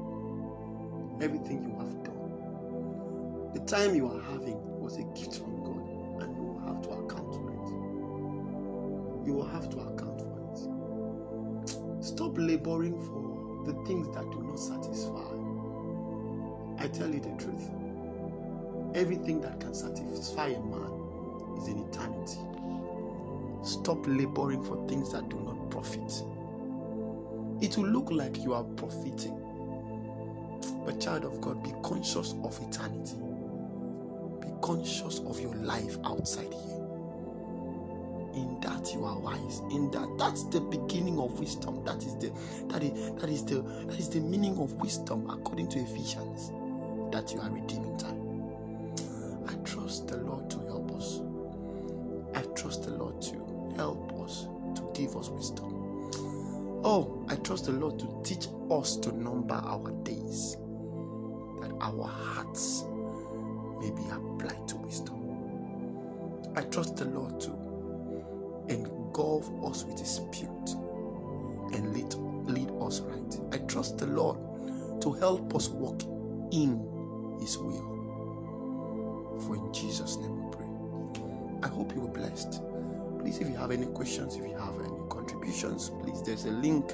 everything 1.20 1.64
you 1.64 1.76
have 1.80 2.04
done. 2.04 3.52
The 3.54 3.60
time 3.62 3.96
you 3.96 4.08
are 4.08 4.22
having 4.22 4.60
was 4.80 4.98
a 4.98 5.04
gift 5.18 5.38
from 5.40 5.64
God, 5.64 6.22
and 6.22 6.36
you 6.38 6.44
will 6.44 6.60
have 6.60 6.82
to 6.84 6.90
account 6.90 7.34
for 7.34 7.50
it. 7.50 9.28
You 9.28 9.34
will 9.34 9.48
have 9.48 9.68
to 9.72 9.80
account 9.80 10.22
for 10.22 10.38
it. 10.52 12.04
Stop 12.04 12.38
laboring 12.38 13.00
for 13.00 13.66
the 13.66 13.74
things 13.86 14.08
that 14.16 14.30
do 14.30 14.44
not 14.44 14.60
satisfy. 14.60 15.34
I 16.78 16.88
tell 16.88 17.10
you 17.10 17.20
the 17.20 17.36
truth. 17.44 17.72
Everything 18.94 19.42
that 19.42 19.60
can 19.60 19.74
satisfy 19.74 20.50
a 20.50 20.62
man 20.62 20.92
is 21.58 21.68
in 21.68 21.80
eternity. 21.80 22.40
Stop 23.66 24.06
laboring 24.08 24.64
for 24.64 24.88
things 24.88 25.12
that 25.12 25.28
do 25.30 25.40
not 25.42 25.72
profit. 25.72 26.24
It 27.62 27.78
will 27.78 27.88
look 27.88 28.12
like 28.12 28.38
you 28.44 28.54
are 28.54 28.64
profiting. 28.64 29.38
But, 30.86 31.02
child 31.02 31.26
of 31.26 31.42
God, 31.42 31.64
be 31.64 31.74
conscious 31.84 32.36
of 32.44 32.60
eternity. 32.62 33.16
Be 34.42 34.50
conscious 34.62 35.20
of 35.20 35.40
your 35.40 35.56
life 35.56 35.98
outside 36.06 36.54
here. 36.54 36.86
In 38.36 38.60
that 38.62 38.94
you 38.94 39.06
are 39.06 39.18
wise. 39.20 39.62
In 39.72 39.90
that, 39.92 40.16
that's 40.20 40.44
the 40.46 40.62
beginning 40.62 41.20
of 41.20 41.40
wisdom. 41.40 41.84
That 41.86 41.98
is 42.04 42.16
the 42.18 42.32
that 42.68 42.84
is 42.84 43.14
that 43.22 43.30
is 43.30 43.46
the 43.46 43.62
that 43.88 43.98
is 44.00 44.10
the 44.10 44.20
meaning 44.22 44.58
of 44.60 44.74
wisdom 44.74 45.30
according 45.30 45.70
to 45.70 45.80
Ephesians. 45.80 46.52
That 47.12 47.34
you 47.34 47.40
are 47.42 47.50
redeeming 47.50 47.98
time. 47.98 48.44
I 49.48 49.54
trust 49.66 50.10
the 50.10 50.18
Lord 50.18 50.50
to 50.52 50.60
help 50.68 50.92
us. 50.94 51.22
I 52.36 52.42
trust 52.56 52.84
the 52.84 52.92
Lord 52.92 53.22
to 53.24 53.55
help 53.76 54.14
us, 54.22 54.48
to 54.76 54.90
give 54.94 55.16
us 55.18 55.30
wisdom. 55.30 55.72
Oh, 56.84 57.26
I 57.30 57.36
trust 57.38 57.66
the 57.66 57.72
Lord 57.72 58.00
to 58.00 58.08
teach 58.24 58.48
us 58.72 58.98
to 58.98 59.12
number 59.12 59.56
our 59.56 59.92
days, 60.04 60.58
that 61.62 61.72
our 61.82 62.04
hearts 62.08 62.86
may 63.80 63.92
be 63.92 64.04
applied 64.12 64.68
to 64.70 64.78
wisdom. 64.78 65.38
I 66.56 66.62
trust 66.64 66.98
the 66.98 67.06
Lord 67.06 67.40
to 67.42 67.52
engulf 68.70 69.50
us 69.64 69.84
with 69.84 70.00
His 70.00 70.10
Spirit 70.10 70.76
and 71.74 71.94
lead, 71.94 72.14
lead 72.50 72.72
us 72.82 73.02
right. 73.02 73.40
I 73.52 73.58
trust 73.68 73.98
the 73.98 74.08
Lord 74.08 74.38
to 75.02 75.12
help 75.14 75.56
us 75.56 75.70
walk 75.70 76.02
in 76.52 76.80
His 77.40 77.58
will. 77.58 78.08
For 79.42 79.56
in 79.56 79.74
Jesus' 79.74 80.18
name 80.18 80.46
we 80.46 80.52
pray. 80.56 80.68
I 81.64 81.68
hope 81.68 81.94
you 81.94 82.02
were 82.02 82.08
blessed. 82.08 82.62
Please, 83.26 83.40
if 83.40 83.50
you 83.50 83.56
have 83.56 83.72
any 83.72 83.88
questions, 83.88 84.36
if 84.36 84.44
you 84.44 84.56
have 84.56 84.80
any 84.82 85.02
contributions, 85.10 85.90
please, 86.04 86.22
there's 86.22 86.46
a 86.46 86.52
link 86.52 86.90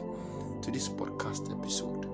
to 0.62 0.72
this 0.72 0.88
podcast 0.88 1.52
episode. 1.52 2.08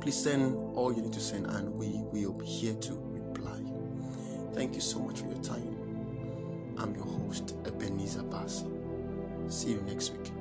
Please 0.00 0.16
send 0.16 0.56
all 0.74 0.90
you 0.90 1.02
need 1.02 1.12
to 1.12 1.20
send, 1.20 1.44
and 1.44 1.74
we 1.74 2.00
will 2.10 2.32
be 2.32 2.46
here 2.46 2.72
to 2.72 2.94
reply. 3.10 3.60
Thank 4.54 4.74
you 4.74 4.80
so 4.80 4.98
much 4.98 5.20
for 5.20 5.26
your 5.26 5.42
time. 5.42 5.76
I'm 6.78 6.94
your 6.94 7.04
host, 7.04 7.54
Ebenezer 7.66 8.22
Bassi. 8.22 8.64
See 9.48 9.72
you 9.72 9.82
next 9.82 10.12
week. 10.14 10.39